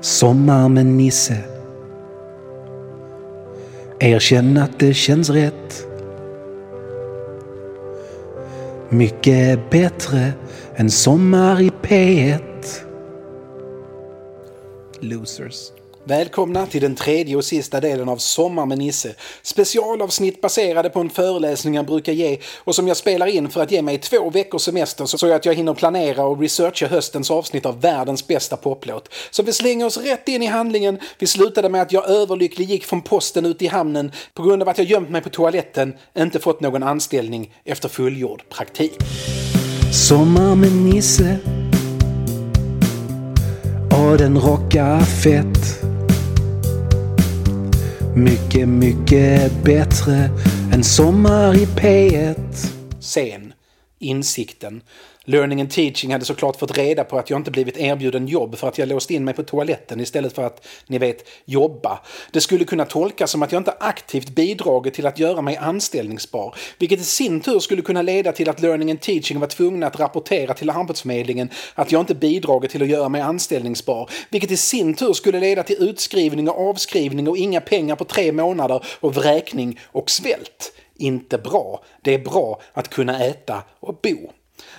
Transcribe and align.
Sommar 0.00 0.68
med 0.68 0.86
Nisse. 0.86 1.36
Erkänn 3.98 4.56
att 4.56 4.78
det 4.78 4.94
känns 4.94 5.30
rätt. 5.30 5.86
Mycket 8.88 9.70
bättre 9.70 10.32
än 10.74 10.90
sommar 10.90 11.60
i 11.60 11.70
P1. 11.82 12.40
Losers. 15.00 15.72
Välkomna 16.10 16.66
till 16.66 16.82
den 16.82 16.94
tredje 16.94 17.36
och 17.36 17.44
sista 17.44 17.80
delen 17.80 18.08
av 18.08 18.16
Sommar 18.16 18.66
med 18.66 18.78
Nisse. 18.78 19.14
Specialavsnitt 19.42 20.40
baserade 20.40 20.90
på 20.90 21.00
en 21.00 21.10
föreläsning 21.10 21.74
jag 21.74 21.86
brukar 21.86 22.12
ge 22.12 22.38
och 22.58 22.74
som 22.74 22.88
jag 22.88 22.96
spelar 22.96 23.26
in 23.26 23.50
för 23.50 23.62
att 23.62 23.72
ge 23.72 23.82
mig 23.82 23.98
två 23.98 24.30
veckors 24.30 24.62
semester 24.62 25.06
så 25.06 25.32
att 25.32 25.46
jag 25.46 25.54
hinner 25.54 25.74
planera 25.74 26.24
och 26.24 26.40
researcha 26.40 26.86
höstens 26.86 27.30
avsnitt 27.30 27.66
av 27.66 27.80
världens 27.80 28.26
bästa 28.26 28.56
poplåt. 28.56 29.08
Så 29.30 29.42
vi 29.42 29.52
slänger 29.52 29.86
oss 29.86 29.96
rätt 29.96 30.28
in 30.28 30.42
i 30.42 30.46
handlingen. 30.46 30.98
Vi 31.18 31.26
slutade 31.26 31.68
med 31.68 31.82
att 31.82 31.92
jag 31.92 32.10
överlycklig 32.10 32.70
gick 32.70 32.84
från 32.84 33.02
posten 33.02 33.46
ut 33.46 33.62
i 33.62 33.66
hamnen 33.66 34.12
på 34.34 34.42
grund 34.42 34.62
av 34.62 34.68
att 34.68 34.78
jag 34.78 34.86
gömt 34.86 35.10
mig 35.10 35.20
på 35.20 35.28
toaletten, 35.28 35.94
inte 36.18 36.38
fått 36.38 36.60
någon 36.60 36.82
anställning 36.82 37.54
efter 37.64 37.88
fullgjord 37.88 38.42
praktik. 38.48 38.98
Sommar 39.92 40.54
med 40.54 40.72
Nisse 40.72 41.38
och 43.90 44.18
den 44.18 44.38
rockar 44.38 45.00
fett. 45.00 45.89
Mycket, 48.14 48.68
mycket 48.68 49.64
bättre 49.64 50.30
än 50.72 50.84
sommar 50.84 51.54
i 51.54 51.66
P1. 51.66 52.34
Sen. 53.00 53.49
Insikten. 54.02 54.82
Learning 55.24 55.60
and 55.60 55.70
teaching 55.70 56.12
hade 56.12 56.24
såklart 56.24 56.58
fått 56.58 56.78
reda 56.78 57.04
på 57.04 57.18
att 57.18 57.30
jag 57.30 57.40
inte 57.40 57.50
blivit 57.50 57.76
erbjuden 57.76 58.26
jobb 58.26 58.58
för 58.58 58.68
att 58.68 58.78
jag 58.78 58.88
låst 58.88 59.10
in 59.10 59.24
mig 59.24 59.34
på 59.34 59.42
toaletten 59.42 60.00
istället 60.00 60.32
för 60.32 60.42
att, 60.42 60.66
ni 60.86 60.98
vet, 60.98 61.28
jobba. 61.44 62.00
Det 62.32 62.40
skulle 62.40 62.64
kunna 62.64 62.84
tolkas 62.84 63.30
som 63.30 63.42
att 63.42 63.52
jag 63.52 63.60
inte 63.60 63.74
aktivt 63.80 64.28
bidragit 64.28 64.94
till 64.94 65.06
att 65.06 65.18
göra 65.18 65.42
mig 65.42 65.56
anställningsbar, 65.56 66.54
vilket 66.78 67.00
i 67.00 67.04
sin 67.04 67.40
tur 67.40 67.58
skulle 67.58 67.82
kunna 67.82 68.02
leda 68.02 68.32
till 68.32 68.48
att 68.48 68.60
learning 68.60 68.90
and 68.90 69.00
teaching 69.00 69.40
var 69.40 69.46
tvungna 69.46 69.86
att 69.86 70.00
rapportera 70.00 70.54
till 70.54 70.70
Arbetsförmedlingen 70.70 71.50
att 71.74 71.92
jag 71.92 72.00
inte 72.02 72.14
bidragit 72.14 72.70
till 72.70 72.82
att 72.82 72.88
göra 72.88 73.08
mig 73.08 73.20
anställningsbar, 73.20 74.10
vilket 74.30 74.50
i 74.50 74.56
sin 74.56 74.94
tur 74.94 75.12
skulle 75.12 75.40
leda 75.40 75.62
till 75.62 75.76
utskrivning 75.80 76.48
och 76.48 76.68
avskrivning 76.68 77.28
och 77.28 77.36
inga 77.36 77.60
pengar 77.60 77.96
på 77.96 78.04
tre 78.04 78.32
månader 78.32 78.84
och 79.00 79.14
vräkning 79.14 79.80
och 79.84 80.10
svält. 80.10 80.72
Inte 81.00 81.38
bra. 81.38 81.84
Det 82.02 82.14
är 82.14 82.18
bra 82.18 82.60
att 82.72 82.88
kunna 82.88 83.24
äta 83.24 83.62
och 83.80 83.94
bo. 84.02 84.32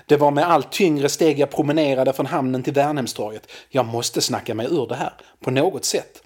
Det 0.05 0.17
var 0.17 0.31
med 0.31 0.51
allt 0.51 0.71
tyngre 0.71 1.09
steg 1.09 1.39
jag 1.39 1.51
promenerade 1.51 2.13
från 2.13 2.25
hamnen 2.25 2.63
till 2.63 2.73
Värnhemstorget. 2.73 3.51
Jag 3.69 3.85
måste 3.85 4.21
snacka 4.21 4.55
mig 4.55 4.67
ur 4.71 4.87
det 4.87 4.95
här, 4.95 5.13
på 5.39 5.51
något 5.51 5.85
sätt. 5.85 6.23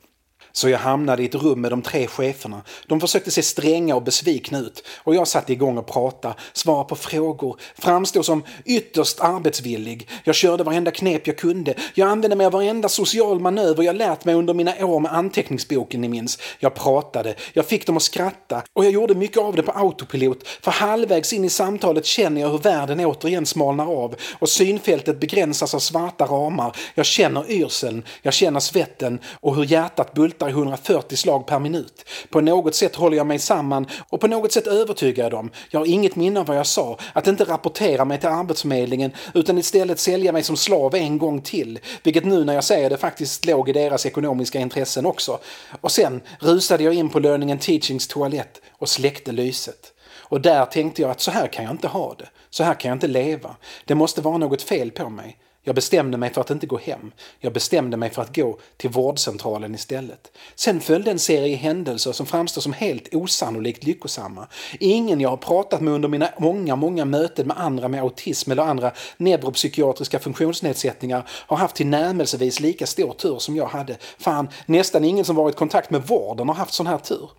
Så 0.56 0.70
jag 0.70 0.80
hamnade 0.80 1.24
i 1.24 1.26
ett 1.26 1.36
rum 1.36 1.62
med 1.62 1.72
de 1.72 1.82
tre 1.82 2.08
cheferna. 2.08 2.62
De 2.88 3.02
försökte 3.02 3.32
se 3.32 3.42
stränga 3.42 3.96
och 3.96 4.04
besvikna 4.04 4.60
ut 4.60 4.84
och 4.98 5.16
jag 5.16 5.28
satte 5.28 5.54
igång 5.54 5.78
och 5.78 5.88
prata, 5.88 6.36
svara 6.54 6.84
på 6.84 6.96
frågor, 6.96 7.60
framstod 7.78 8.26
som 8.26 8.44
ytterst 8.66 9.20
arbetsvillig. 9.20 10.10
Jag 10.24 10.36
körde 10.36 10.64
varenda 10.64 10.92
knep 10.92 11.28
jag 11.28 11.38
kunde. 11.38 11.74
Jag 11.94 12.10
använde 12.10 12.36
mig 12.36 12.46
av 12.46 12.52
varenda 12.52 12.90
social 12.90 13.40
manöver 13.40 13.84
jag 13.84 13.96
lärt 13.96 14.26
mig 14.26 14.36
under 14.36 14.54
mina 14.54 14.86
år 14.86 15.00
med 15.00 15.14
anteckningsboken 15.14 16.02
ni 16.02 16.10
minns. 16.10 16.40
Jag 16.60 16.74
pratade, 16.74 17.36
jag 17.54 17.66
fick 17.66 17.88
dem 17.88 17.98
att 17.98 18.04
skratta 18.04 18.64
och 18.74 18.86
jag 18.86 18.92
gjorde 18.92 19.16
mycket 19.16 19.38
av 19.38 19.56
det 19.56 19.64
på 19.64 19.72
autopilot 19.72 20.48
för 20.48 20.72
halvvägs 20.72 21.34
in 21.34 21.46
i 21.46 21.50
samtalet 21.50 22.06
känner 22.06 22.42
jag 22.42 22.50
hur 22.50 22.58
världen 22.58 23.06
återigen 23.06 23.46
smalnar 23.46 23.88
av 23.88 24.16
och 24.40 24.50
synfältet 24.50 25.20
begränsas 25.20 25.74
av 25.74 25.80
svarta 25.80 26.26
ramar. 26.26 26.76
Jag 26.94 27.06
känner 27.06 27.52
yrseln, 27.52 28.04
jag 28.22 28.34
känner 28.34 28.60
svetten 28.60 29.20
och 29.34 29.56
hur 29.56 29.64
hjärtat 29.64 30.14
bultar 30.14 30.45
i 30.48 30.52
140 30.52 31.18
slag 31.18 31.46
per 31.46 31.60
minut. 31.60 32.06
På 32.30 32.42
något 32.42 32.76
sätt 32.76 32.96
håller 32.96 33.18
jag 33.18 33.28
mig 33.28 33.40
samman 33.40 33.88
och 34.10 34.22
på 34.22 34.28
något 34.28 34.52
sätt 34.52 34.68
övertygar 34.68 35.24
jag 35.24 35.32
dem. 35.32 35.52
Jag 35.70 35.80
har 35.80 35.86
inget 35.88 36.16
minne 36.16 36.40
av 36.40 36.46
vad 36.46 36.58
jag 36.58 36.68
sa, 36.68 36.98
att 37.14 37.28
inte 37.28 37.44
rapportera 37.44 38.06
mig 38.06 38.20
till 38.20 38.30
Arbetsförmedlingen 38.30 39.12
utan 39.34 39.58
istället 39.58 40.00
sälja 40.00 40.32
mig 40.32 40.44
som 40.44 40.58
slav 40.58 40.96
en 40.96 41.18
gång 41.18 41.42
till. 41.42 41.80
Vilket 42.04 42.26
nu 42.26 42.46
när 42.46 42.54
jag 42.54 42.64
säger 42.64 42.90
det 42.90 42.98
faktiskt 42.98 43.46
låg 43.46 43.70
i 43.70 43.74
deras 43.74 44.06
ekonomiska 44.06 44.60
intressen 44.60 45.06
också. 45.06 45.40
Och 45.82 45.92
sen 45.92 46.22
rusade 46.40 46.84
jag 46.84 46.94
in 46.94 47.10
på 47.10 47.20
Learning 47.20 47.52
and 47.52 47.62
Teachings 47.62 48.08
toalett 48.08 48.62
och 48.72 48.90
släckte 48.90 49.32
lyset. 49.32 49.92
Och 50.28 50.42
där 50.42 50.66
tänkte 50.66 51.02
jag 51.02 51.12
att 51.12 51.22
så 51.22 51.32
här 51.32 51.48
kan 51.48 51.66
jag 51.66 51.74
inte 51.74 51.88
ha 51.88 52.16
det. 52.20 52.30
Så 52.50 52.64
här 52.64 52.74
kan 52.74 52.90
jag 52.90 52.96
inte 52.96 53.08
leva. 53.08 53.56
Det 53.86 53.96
måste 53.96 54.22
vara 54.22 54.38
något 54.38 54.62
fel 54.62 54.92
på 54.92 55.10
mig. 55.10 55.38
Jag 55.68 55.76
bestämde 55.76 56.18
mig 56.18 56.34
för 56.34 56.42
att 56.42 56.50
inte 56.50 56.68
gå 56.68 56.78
hem. 56.78 57.12
Jag 57.40 57.54
bestämde 57.54 57.98
mig 57.98 58.10
för 58.10 58.22
att 58.22 58.36
gå 58.36 58.58
till 58.78 58.90
vårdcentralen 58.90 59.76
istället. 59.76 60.32
Sen 60.56 60.80
följde 60.80 61.12
en 61.12 61.20
serie 61.20 61.56
händelser 61.56 62.12
som 62.12 62.26
framstår 62.26 62.62
som 62.62 62.74
helt 62.74 63.16
osannolikt 63.16 63.84
lyckosamma. 63.84 64.48
Ingen 64.80 65.22
jag 65.22 65.30
har 65.30 65.38
pratat 65.38 65.82
med 65.82 65.94
under 65.94 66.10
mina 66.10 66.30
många, 66.40 66.76
många 66.76 67.06
möten 67.06 67.48
med 67.48 67.60
andra 67.60 67.88
med 67.88 68.02
autism 68.02 68.52
eller 68.52 68.64
andra 68.64 68.92
neuropsykiatriska 69.18 70.20
funktionsnedsättningar 70.20 71.30
har 71.30 71.58
haft 71.58 71.76
tillnärmelsevis 71.76 72.60
lika 72.60 72.88
stor 72.88 73.14
tur 73.14 73.40
som 73.40 73.56
jag 73.56 73.68
hade. 73.68 73.98
Fan, 74.18 74.48
nästan 74.66 75.06
ingen 75.06 75.26
som 75.26 75.36
varit 75.36 75.56
i 75.56 75.58
kontakt 75.58 75.90
med 75.90 76.08
vården 76.08 76.48
har 76.48 76.56
haft 76.56 76.74
sån 76.74 76.88
här 76.88 76.98
tur. 76.98 77.30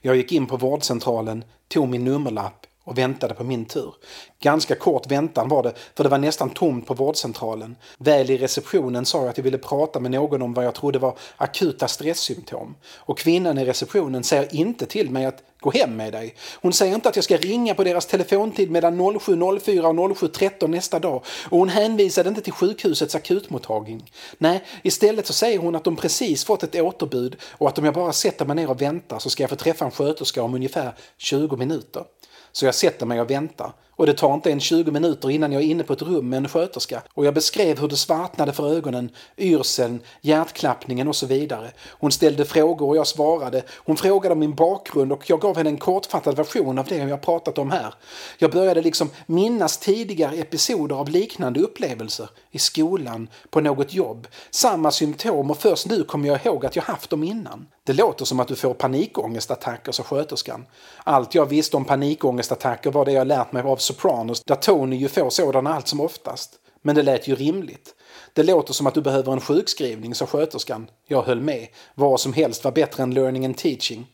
Jag 0.00 0.16
gick 0.16 0.32
in 0.32 0.46
på 0.46 0.56
vårdcentralen, 0.56 1.44
tog 1.68 1.88
min 1.88 2.04
nummerlapp 2.04 2.66
och 2.84 2.98
väntade 2.98 3.34
på 3.34 3.44
min 3.44 3.64
tur. 3.64 3.94
Ganska 4.40 4.74
kort 4.74 5.10
väntan 5.10 5.48
var 5.48 5.62
det, 5.62 5.74
för 5.94 6.04
det 6.04 6.10
var 6.10 6.18
nästan 6.18 6.50
tomt 6.50 6.86
på 6.86 6.94
vårdcentralen. 6.94 7.76
Väl 7.98 8.30
i 8.30 8.38
receptionen 8.38 9.06
sa 9.06 9.20
jag 9.20 9.28
att 9.28 9.36
jag 9.36 9.44
ville 9.44 9.58
prata 9.58 10.00
med 10.00 10.10
någon 10.10 10.42
om 10.42 10.54
vad 10.54 10.64
jag 10.64 10.74
trodde 10.74 10.98
var 10.98 11.18
akuta 11.36 11.88
stresssymptom. 11.88 12.74
Och 12.96 13.18
kvinnan 13.18 13.58
i 13.58 13.64
receptionen 13.64 14.24
säger 14.24 14.54
inte 14.54 14.86
till 14.86 15.10
mig 15.10 15.26
att 15.26 15.42
gå 15.62 15.70
hem 15.70 15.96
med 15.96 16.12
dig. 16.12 16.34
Hon 16.60 16.72
säger 16.72 16.94
inte 16.94 17.08
att 17.08 17.16
jag 17.16 17.24
ska 17.24 17.36
ringa 17.36 17.74
på 17.74 17.84
deras 17.84 18.06
telefontid 18.06 18.70
mellan 18.70 19.00
07.04 19.00 20.10
och 20.10 20.16
07.13 20.16 20.68
nästa 20.68 20.98
dag. 20.98 21.24
Och 21.50 21.58
hon 21.58 21.68
hänvisade 21.68 22.28
inte 22.28 22.40
till 22.40 22.52
sjukhusets 22.52 23.14
akutmottagning. 23.14 24.12
Nej, 24.38 24.64
istället 24.82 25.26
så 25.26 25.32
säger 25.32 25.58
hon 25.58 25.74
att 25.74 25.84
de 25.84 25.96
precis 25.96 26.44
fått 26.44 26.62
ett 26.62 26.74
återbud 26.74 27.36
och 27.42 27.68
att 27.68 27.78
om 27.78 27.84
jag 27.84 27.94
bara 27.94 28.12
sätter 28.12 28.44
mig 28.44 28.56
ner 28.56 28.70
och 28.70 28.82
väntar 28.82 29.18
så 29.18 29.30
ska 29.30 29.42
jag 29.42 29.50
få 29.50 29.56
träffa 29.56 29.84
en 29.84 29.90
sköterska 29.90 30.42
om 30.42 30.54
ungefär 30.54 30.94
20 31.18 31.56
minuter. 31.56 32.04
Så 32.52 32.64
jag 32.64 32.74
sätter 32.74 33.06
mig 33.06 33.20
och 33.20 33.30
väntar. 33.30 33.72
Och 33.96 34.06
det 34.06 34.14
tar 34.14 34.34
inte 34.34 34.50
ens 34.50 34.64
20 34.64 34.90
minuter 34.90 35.30
innan 35.30 35.52
jag 35.52 35.62
är 35.62 35.66
inne 35.66 35.82
på 35.82 35.92
ett 35.92 36.02
rum 36.02 36.28
med 36.28 36.36
en 36.36 36.48
sköterska. 36.48 37.02
Och 37.14 37.26
jag 37.26 37.34
beskrev 37.34 37.80
hur 37.80 37.88
det 37.88 37.96
svartnade 37.96 38.52
för 38.52 38.74
ögonen, 38.74 39.10
yrseln, 39.38 40.00
hjärtklappningen 40.20 41.08
och 41.08 41.16
så 41.16 41.26
vidare. 41.26 41.70
Hon 41.88 42.12
ställde 42.12 42.44
frågor 42.44 42.88
och 42.88 42.96
jag 42.96 43.06
svarade. 43.06 43.62
Hon 43.76 43.96
frågade 43.96 44.32
om 44.32 44.38
min 44.38 44.54
bakgrund 44.54 45.12
och 45.12 45.30
jag 45.30 45.40
gav 45.40 45.56
henne 45.56 45.70
en 45.70 45.76
kortfattad 45.76 46.36
version 46.36 46.78
av 46.78 46.86
det 46.86 46.96
jag 46.96 47.20
pratat 47.20 47.58
om 47.58 47.70
här. 47.70 47.94
Jag 48.38 48.50
började 48.50 48.82
liksom 48.82 49.10
minnas 49.26 49.78
tidigare 49.78 50.36
episoder 50.36 50.96
av 50.96 51.08
liknande 51.08 51.60
upplevelser. 51.60 52.28
I 52.50 52.58
skolan, 52.58 53.28
på 53.50 53.60
något 53.60 53.94
jobb. 53.94 54.26
Samma 54.50 54.90
symptom 54.90 55.50
och 55.50 55.58
först 55.58 55.86
nu 55.86 56.04
kommer 56.04 56.28
jag 56.28 56.46
ihåg 56.46 56.66
att 56.66 56.76
jag 56.76 56.82
haft 56.82 57.10
dem 57.10 57.24
innan. 57.24 57.66
Det 57.84 57.92
låter 57.92 58.24
som 58.24 58.40
att 58.40 58.48
du 58.48 58.56
får 58.56 58.74
panikångestattacker, 58.74 59.92
sa 59.92 60.02
sköterskan. 60.02 60.64
Allt 61.04 61.34
jag 61.34 61.46
visste 61.46 61.76
om 61.76 61.84
panikångestattacker 61.84 62.90
var 62.90 63.04
det 63.04 63.12
jag 63.12 63.26
lärt 63.26 63.52
mig 63.52 63.62
av 63.62 63.76
Sopranos, 63.92 64.44
där 64.44 64.54
Tony 64.54 64.96
ju 64.96 65.08
får 65.08 65.30
sådana 65.30 65.74
allt 65.74 65.88
som 65.88 66.00
oftast. 66.00 66.58
Men 66.82 66.94
det 66.94 67.02
lät 67.02 67.28
ju 67.28 67.34
rimligt. 67.34 67.94
Det 68.32 68.42
låter 68.42 68.72
som 68.72 68.86
att 68.86 68.94
du 68.94 69.02
behöver 69.02 69.32
en 69.32 69.40
sjukskrivning, 69.40 70.14
sa 70.14 70.26
sköterskan. 70.26 70.90
Jag 71.06 71.22
höll 71.22 71.40
med. 71.40 71.68
Vad 71.94 72.20
som 72.20 72.32
helst 72.32 72.64
var 72.64 72.72
bättre 72.72 73.02
än 73.02 73.14
learning 73.14 73.46
and 73.46 73.56
teaching. 73.56 74.06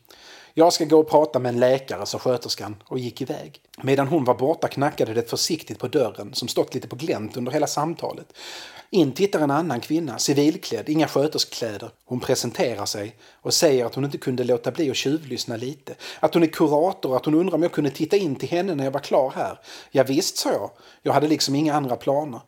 Jag 0.53 0.73
ska 0.73 0.85
gå 0.85 0.99
och 0.99 1.09
prata 1.09 1.39
med 1.39 1.49
en 1.49 1.59
läkare, 1.59 2.05
sa 2.05 2.19
sköterskan 2.19 2.75
och 2.85 2.99
gick 2.99 3.21
iväg. 3.21 3.61
Medan 3.83 4.07
hon 4.07 4.23
var 4.23 4.33
borta 4.33 4.67
knackade 4.67 5.13
det 5.13 5.29
försiktigt 5.29 5.79
på 5.79 5.87
dörren 5.87 6.33
som 6.33 6.47
stått 6.47 6.73
lite 6.73 6.87
på 6.87 6.95
glänt 6.95 7.37
under 7.37 7.51
hela 7.51 7.67
samtalet. 7.67 8.33
In 8.91 9.11
tittar 9.11 9.39
en 9.39 9.51
annan 9.51 9.79
kvinna, 9.79 10.17
civilklädd, 10.19 10.89
inga 10.89 11.07
sköterskläder. 11.07 11.89
Hon 12.05 12.19
presenterar 12.19 12.85
sig 12.85 13.15
och 13.33 13.53
säger 13.53 13.85
att 13.85 13.95
hon 13.95 14.05
inte 14.05 14.17
kunde 14.17 14.43
låta 14.43 14.71
bli 14.71 14.89
att 14.89 14.95
tjuvlyssna 14.95 15.57
lite. 15.57 15.95
Att 16.19 16.33
hon 16.33 16.43
är 16.43 16.47
kurator 16.47 17.09
och 17.09 17.15
att 17.15 17.25
hon 17.25 17.33
undrar 17.33 17.55
om 17.55 17.63
jag 17.63 17.71
kunde 17.71 17.89
titta 17.89 18.17
in 18.17 18.35
till 18.35 18.49
henne 18.49 18.75
när 18.75 18.83
jag 18.83 18.91
var 18.91 18.99
klar 18.99 19.33
här. 19.35 19.59
Ja, 19.91 20.03
visst, 20.03 20.37
sa 20.37 20.51
jag. 20.51 20.71
Jag 21.01 21.13
hade 21.13 21.27
liksom 21.27 21.55
inga 21.55 21.73
andra 21.73 21.95
planer. 21.95 22.41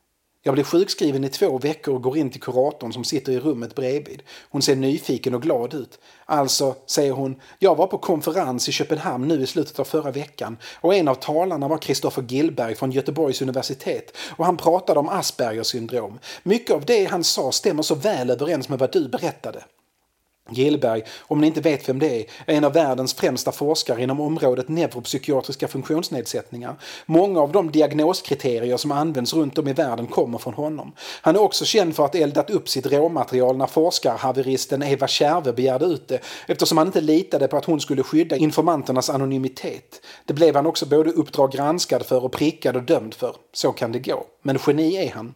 Jag 0.44 0.54
blir 0.54 0.64
sjukskriven 0.64 1.24
i 1.24 1.30
två 1.30 1.58
veckor 1.58 1.96
och 1.96 2.02
går 2.02 2.18
in 2.18 2.30
till 2.30 2.42
kuratorn 2.42 2.94
som 2.94 3.04
sitter 3.04 3.32
i 3.32 3.40
rummet 3.40 3.76
bredvid. 3.76 4.22
Hon 4.50 4.62
ser 4.62 4.76
nyfiken 4.76 5.36
och 5.36 5.42
glad 5.42 5.74
ut. 5.74 6.00
Alltså, 6.26 6.76
säger 6.86 7.12
hon, 7.12 7.42
jag 7.60 7.76
var 7.76 7.88
på 7.88 7.98
konferens 7.98 8.70
i 8.70 8.72
Köpenhamn 8.72 9.28
nu 9.28 9.42
i 9.42 9.48
slutet 9.48 9.80
av 9.80 9.84
förra 9.84 10.12
veckan 10.12 10.58
och 10.82 10.96
en 10.96 11.08
av 11.08 11.16
talarna 11.16 11.68
var 11.68 11.78
Kristoffer 11.78 12.22
Gillberg 12.22 12.76
från 12.76 12.92
Göteborgs 12.92 13.42
universitet 13.42 14.18
och 14.38 14.46
han 14.46 14.58
pratade 14.58 15.00
om 15.00 15.10
Aspergers 15.10 15.68
syndrom. 15.68 16.20
Mycket 16.44 16.76
av 16.76 16.86
det 16.86 17.06
han 17.06 17.24
sa 17.24 17.52
stämmer 17.52 17.84
så 17.84 17.96
väl 17.96 18.30
överens 18.30 18.70
med 18.70 18.80
vad 18.80 18.92
du 18.92 19.08
berättade. 19.08 19.64
Gillberg, 20.54 21.04
om 21.22 21.42
ni 21.42 21.48
inte 21.48 21.62
vet 21.62 21.90
vem 21.90 22.00
det 22.00 22.20
är, 22.20 22.26
är 22.46 22.58
en 22.58 22.64
av 22.64 22.74
världens 22.74 23.14
främsta 23.14 23.52
forskare 23.52 24.04
inom 24.04 24.22
området 24.22 24.70
neuropsykiatriska 24.70 25.68
funktionsnedsättningar. 25.68 26.76
Många 27.06 27.42
av 27.42 27.52
de 27.52 27.72
diagnoskriterier 27.72 28.78
som 28.78 28.92
används 28.92 29.34
runt 29.34 29.58
om 29.58 29.68
i 29.68 29.74
världen 29.74 30.08
kommer 30.08 30.38
från 30.38 30.54
honom. 30.54 30.94
Han 31.22 31.36
är 31.36 31.42
också 31.42 31.66
känd 31.66 31.96
för 31.96 32.06
att 32.06 32.16
eldat 32.16 32.50
upp 32.50 32.70
sitt 32.70 32.86
råmaterial 32.86 33.58
när 33.58 33.68
forskarhaveristen 33.68 34.84
Eva 34.84 35.08
Kärve 35.08 35.54
begärde 35.54 35.86
ut 35.86 36.08
det 36.08 36.20
eftersom 36.48 36.78
han 36.78 36.88
inte 36.88 37.02
litade 37.02 37.48
på 37.48 37.58
att 37.58 37.66
hon 37.66 37.82
skulle 37.82 38.04
skydda 38.04 38.36
informanternas 38.36 39.10
anonymitet. 39.10 40.02
Det 40.26 40.34
blev 40.34 40.56
han 40.56 40.66
också 40.66 40.86
både 40.86 41.12
Uppdrag 41.12 41.52
granskad 41.52 42.06
för 42.06 42.24
och 42.24 42.32
prickad 42.32 42.76
och 42.76 42.84
dömd 42.84 43.14
för. 43.14 43.36
Så 43.54 43.72
kan 43.72 43.92
det 43.92 44.00
gå. 44.00 44.26
Men 44.42 44.60
geni 44.68 44.96
är 44.96 45.12
han. 45.12 45.34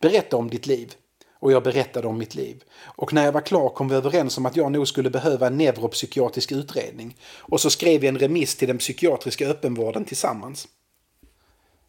Berätta 0.00 0.36
om 0.36 0.50
ditt 0.50 0.66
liv 0.66 0.94
och 1.40 1.52
jag 1.52 1.62
berättade 1.62 2.06
om 2.08 2.18
mitt 2.18 2.34
liv. 2.34 2.64
Och 2.84 3.12
när 3.12 3.24
jag 3.24 3.32
var 3.32 3.40
klar 3.40 3.68
kom 3.68 3.88
vi 3.88 3.94
överens 3.94 4.38
om 4.38 4.46
att 4.46 4.56
jag 4.56 4.72
nog 4.72 4.88
skulle 4.88 5.10
behöva 5.10 5.46
en 5.46 5.56
neuropsykiatrisk 5.56 6.52
utredning. 6.52 7.16
Och 7.38 7.60
så 7.60 7.70
skrev 7.70 8.00
vi 8.00 8.06
en 8.06 8.18
remiss 8.18 8.56
till 8.56 8.68
den 8.68 8.78
psykiatriska 8.78 9.48
öppenvården 9.48 10.04
tillsammans. 10.04 10.68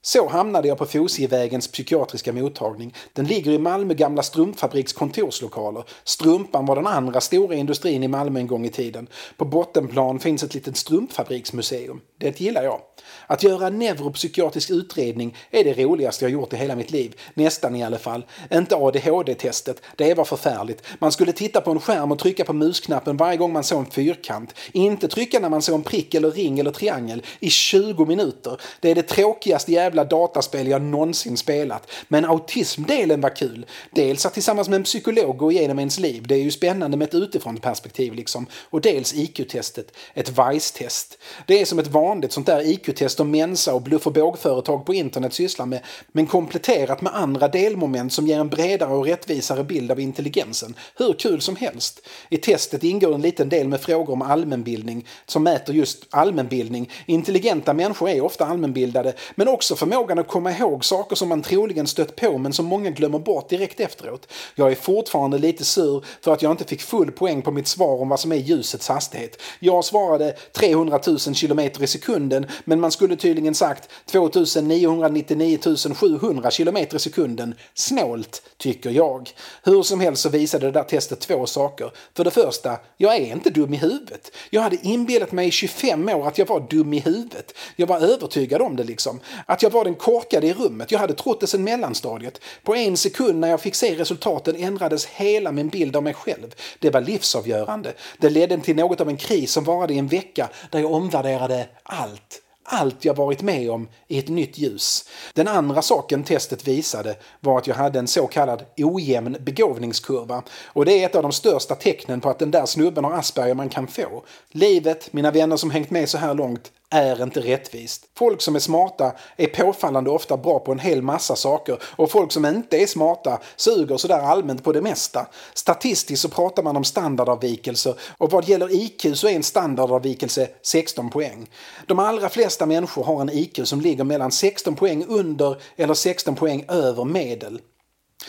Så 0.07 0.27
hamnade 0.27 0.67
jag 0.67 0.77
på 0.77 0.85
Fosievägens 0.85 1.67
psykiatriska 1.67 2.33
mottagning. 2.33 2.93
Den 3.13 3.25
ligger 3.25 3.51
i 3.51 3.59
Malmö 3.59 3.93
gamla 3.93 4.23
strumpfabriks 4.23 4.93
kontorslokaler. 4.93 5.83
Strumpan 6.03 6.65
var 6.65 6.75
den 6.75 6.87
andra 6.87 7.21
stora 7.21 7.55
industrin 7.55 8.03
i 8.03 8.07
Malmö 8.07 8.39
en 8.39 8.47
gång 8.47 8.65
i 8.65 8.69
tiden. 8.69 9.07
På 9.37 9.45
bottenplan 9.45 10.19
finns 10.19 10.43
ett 10.43 10.53
litet 10.53 10.77
strumpfabriksmuseum. 10.77 12.01
Det 12.17 12.39
gillar 12.39 12.63
jag. 12.63 12.81
Att 13.27 13.43
göra 13.43 13.67
en 13.67 13.79
neuropsykiatrisk 13.79 14.69
utredning 14.69 15.35
är 15.51 15.63
det 15.63 15.83
roligaste 15.83 16.25
jag 16.25 16.31
gjort 16.31 16.53
i 16.53 16.55
hela 16.55 16.75
mitt 16.75 16.91
liv. 16.91 17.15
Nästan 17.33 17.75
i 17.75 17.83
alla 17.83 17.97
fall. 17.97 18.25
Inte 18.51 18.75
ADHD-testet. 18.75 19.81
Det 19.95 20.13
var 20.13 20.25
förfärligt. 20.25 20.83
Man 20.99 21.11
skulle 21.11 21.31
titta 21.31 21.61
på 21.61 21.71
en 21.71 21.79
skärm 21.79 22.11
och 22.11 22.19
trycka 22.19 22.45
på 22.45 22.53
musknappen 22.53 23.17
varje 23.17 23.37
gång 23.37 23.53
man 23.53 23.63
såg 23.63 23.79
en 23.79 23.91
fyrkant. 23.91 24.53
Inte 24.71 25.07
trycka 25.07 25.39
när 25.39 25.49
man 25.49 25.61
såg 25.61 25.75
en 25.75 25.83
prick 25.83 26.13
eller 26.13 26.31
ring 26.31 26.59
eller 26.59 26.71
triangel 26.71 27.23
i 27.39 27.49
20 27.49 28.05
minuter. 28.05 28.61
Det 28.79 28.91
är 28.91 28.95
det 28.95 29.03
tråkigaste 29.03 29.71
jävla 29.71 29.96
dataspel 30.03 30.67
jag 30.67 30.81
någonsin 30.81 31.37
spelat. 31.37 31.91
Men 32.07 32.25
autismdelen 32.25 33.21
var 33.21 33.35
kul. 33.35 33.65
Dels 33.91 34.25
att 34.25 34.33
tillsammans 34.33 34.69
med 34.69 34.75
en 34.75 34.83
psykolog 34.83 35.37
gå 35.37 35.51
igenom 35.51 35.79
ens 35.79 35.99
liv. 35.99 36.27
Det 36.27 36.35
är 36.35 36.43
ju 36.43 36.51
spännande 36.51 36.97
med 36.97 37.07
ett 37.07 37.15
utifrån 37.15 37.57
perspektiv 37.57 38.13
liksom. 38.13 38.45
Och 38.69 38.81
dels 38.81 39.13
IQ-testet. 39.13 39.91
Ett 40.13 40.29
VICE-test. 40.29 41.17
Det 41.45 41.61
är 41.61 41.65
som 41.65 41.79
ett 41.79 41.87
vanligt 41.87 42.31
sånt 42.31 42.45
där 42.45 42.67
IQ-test 42.67 43.19
om 43.19 43.31
Mensa 43.31 43.73
och 43.73 43.81
bluff 43.81 44.07
och 44.07 44.13
bågföretag 44.13 44.85
på 44.85 44.93
internet 44.93 45.33
sysslar 45.33 45.65
med, 45.65 45.79
men 46.11 46.25
kompletterat 46.25 47.01
med 47.01 47.15
andra 47.15 47.47
delmoment 47.47 48.13
som 48.13 48.27
ger 48.27 48.39
en 48.39 48.49
bredare 48.49 48.93
och 48.93 49.05
rättvisare 49.05 49.63
bild 49.63 49.91
av 49.91 49.99
intelligensen. 49.99 50.75
Hur 50.95 51.13
kul 51.13 51.41
som 51.41 51.55
helst. 51.55 52.07
I 52.29 52.37
testet 52.37 52.83
ingår 52.83 53.15
en 53.15 53.21
liten 53.21 53.49
del 53.49 53.67
med 53.67 53.81
frågor 53.81 54.13
om 54.13 54.21
allmänbildning 54.21 55.07
som 55.25 55.43
mäter 55.43 55.73
just 55.73 56.05
allmänbildning. 56.09 56.91
Intelligenta 57.05 57.73
människor 57.73 58.09
är 58.09 58.21
ofta 58.21 58.45
allmänbildade, 58.45 59.13
men 59.35 59.47
också 59.47 59.75
för 59.75 59.85
förmågan 59.87 60.19
att 60.19 60.27
komma 60.27 60.51
ihåg 60.51 60.85
saker 60.85 61.15
som 61.15 61.29
man 61.29 61.41
troligen 61.41 61.87
stött 61.87 62.15
på 62.15 62.37
men 62.37 62.53
som 62.53 62.65
många 62.65 62.89
glömmer 62.89 63.19
bort 63.19 63.49
direkt 63.49 63.79
efteråt. 63.79 64.27
Jag 64.55 64.71
är 64.71 64.75
fortfarande 64.75 65.37
lite 65.37 65.65
sur 65.65 66.05
för 66.21 66.33
att 66.33 66.41
jag 66.41 66.51
inte 66.51 66.63
fick 66.63 66.81
full 66.81 67.11
poäng 67.11 67.41
på 67.41 67.51
mitt 67.51 67.67
svar 67.67 68.01
om 68.01 68.09
vad 68.09 68.19
som 68.19 68.31
är 68.31 68.35
ljusets 68.35 68.87
hastighet. 68.87 69.41
Jag 69.59 69.85
svarade 69.85 70.35
300 70.53 70.99
000 71.07 71.17
km 71.35 71.59
i 71.59 71.87
sekunden 71.87 72.45
men 72.65 72.79
man 72.79 72.91
skulle 72.91 73.15
tydligen 73.15 73.55
sagt 73.55 73.89
2999 74.05 75.59
700 75.95 76.51
km 76.51 76.77
i 76.77 76.99
sekunden. 76.99 77.55
Snålt, 77.73 78.41
tycker 78.57 78.89
jag. 78.89 79.29
Hur 79.63 79.83
som 79.83 79.99
helst 79.99 80.21
så 80.21 80.29
visade 80.29 80.65
det 80.65 80.71
där 80.71 80.83
testet 80.83 81.19
två 81.19 81.45
saker. 81.45 81.91
För 82.13 82.23
det 82.23 82.31
första, 82.31 82.77
jag 82.97 83.15
är 83.15 83.31
inte 83.31 83.49
dum 83.49 83.73
i 83.73 83.77
huvudet. 83.77 84.31
Jag 84.49 84.61
hade 84.61 84.77
inbillat 84.81 85.31
mig 85.31 85.47
i 85.47 85.51
25 85.51 86.09
år 86.09 86.27
att 86.27 86.37
jag 86.37 86.45
var 86.45 86.59
dum 86.59 86.93
i 86.93 86.99
huvudet. 86.99 87.53
Jag 87.75 87.87
var 87.87 87.99
övertygad 87.99 88.61
om 88.61 88.75
det 88.75 88.83
liksom. 88.83 89.19
Att 89.45 89.63
jag 89.67 89.71
var 89.71 89.83
den 89.83 89.95
korkade 89.95 90.47
i 90.47 90.53
rummet. 90.53 90.91
Jag 90.91 90.99
hade 90.99 91.13
trott 91.13 91.39
det 91.39 91.47
sedan 91.47 91.63
mellanstadiet. 91.63 92.41
På 92.63 92.75
en 92.75 92.97
sekund 92.97 93.39
när 93.39 93.47
jag 93.47 93.61
fick 93.61 93.75
se 93.75 93.95
resultaten 93.95 94.55
ändrades 94.55 95.05
hela 95.05 95.51
min 95.51 95.69
bild 95.69 95.95
av 95.95 96.03
mig 96.03 96.13
själv. 96.13 96.55
Det 96.79 96.89
var 96.89 97.01
livsavgörande. 97.01 97.93
Det 98.17 98.29
ledde 98.29 98.57
till 98.57 98.75
något 98.75 99.01
av 99.01 99.09
en 99.09 99.17
kris 99.17 99.51
som 99.51 99.63
varade 99.63 99.93
i 99.93 99.97
en 99.97 100.07
vecka 100.07 100.49
där 100.71 100.79
jag 100.79 100.91
omvärderade 100.91 101.67
allt 101.83 102.41
allt 102.69 103.05
jag 103.05 103.13
varit 103.13 103.41
med 103.41 103.71
om 103.71 103.87
i 104.07 104.19
ett 104.19 104.27
nytt 104.27 104.57
ljus. 104.57 105.09
Den 105.33 105.47
andra 105.47 105.81
saken 105.81 106.23
testet 106.23 106.67
visade 106.67 107.15
var 107.39 107.57
att 107.57 107.67
jag 107.67 107.75
hade 107.75 107.99
en 107.99 108.07
så 108.07 108.27
kallad 108.27 108.65
ojämn 108.77 109.37
begåvningskurva. 109.39 110.43
Och 110.65 110.85
det 110.85 110.93
är 110.93 111.05
ett 111.05 111.15
av 111.15 111.23
de 111.23 111.31
största 111.31 111.75
tecknen 111.75 112.21
på 112.21 112.29
att 112.29 112.39
den 112.39 112.51
där 112.51 112.65
snubben 112.65 113.03
har 113.03 113.13
Asperger 113.13 113.53
man 113.53 113.69
kan 113.69 113.87
få. 113.87 114.23
Livet, 114.51 115.13
mina 115.13 115.31
vänner 115.31 115.57
som 115.57 115.71
hängt 115.71 115.89
med 115.89 116.09
så 116.09 116.17
här 116.17 116.33
långt, 116.33 116.71
är 116.89 117.23
inte 117.23 117.39
rättvist. 117.39 118.05
Folk 118.15 118.41
som 118.41 118.55
är 118.55 118.59
smarta 118.59 119.11
är 119.37 119.47
påfallande 119.47 120.09
ofta 120.09 120.37
bra 120.37 120.59
på 120.59 120.71
en 120.71 120.79
hel 120.79 121.01
massa 121.01 121.35
saker 121.35 121.77
och 121.83 122.11
folk 122.11 122.31
som 122.31 122.45
inte 122.45 122.77
är 122.77 122.87
smarta 122.87 123.39
suger 123.55 123.97
sådär 123.97 124.19
allmänt 124.19 124.63
på 124.63 124.71
det 124.71 124.81
mesta. 124.81 125.27
Statistiskt 125.53 126.21
så 126.21 126.29
pratar 126.29 126.63
man 126.63 126.77
om 126.77 126.83
standardavvikelser 126.83 127.95
och 128.17 128.31
vad 128.31 128.49
gäller 128.49 128.75
IQ 128.75 129.05
så 129.13 129.27
är 129.27 129.35
en 129.35 129.43
standardavvikelse 129.43 130.49
16 130.61 131.09
poäng. 131.09 131.49
De 131.87 131.99
allra 131.99 132.29
flesta 132.29 132.65
människor 132.65 133.03
har 133.03 133.21
en 133.21 133.29
IQ 133.29 133.59
som 133.63 133.81
ligger 133.81 134.03
mellan 134.03 134.31
16 134.31 134.75
poäng 134.75 135.05
under 135.07 135.61
eller 135.75 135.93
16 135.93 136.35
poäng 136.35 136.65
över 136.67 137.05
medel. 137.05 137.59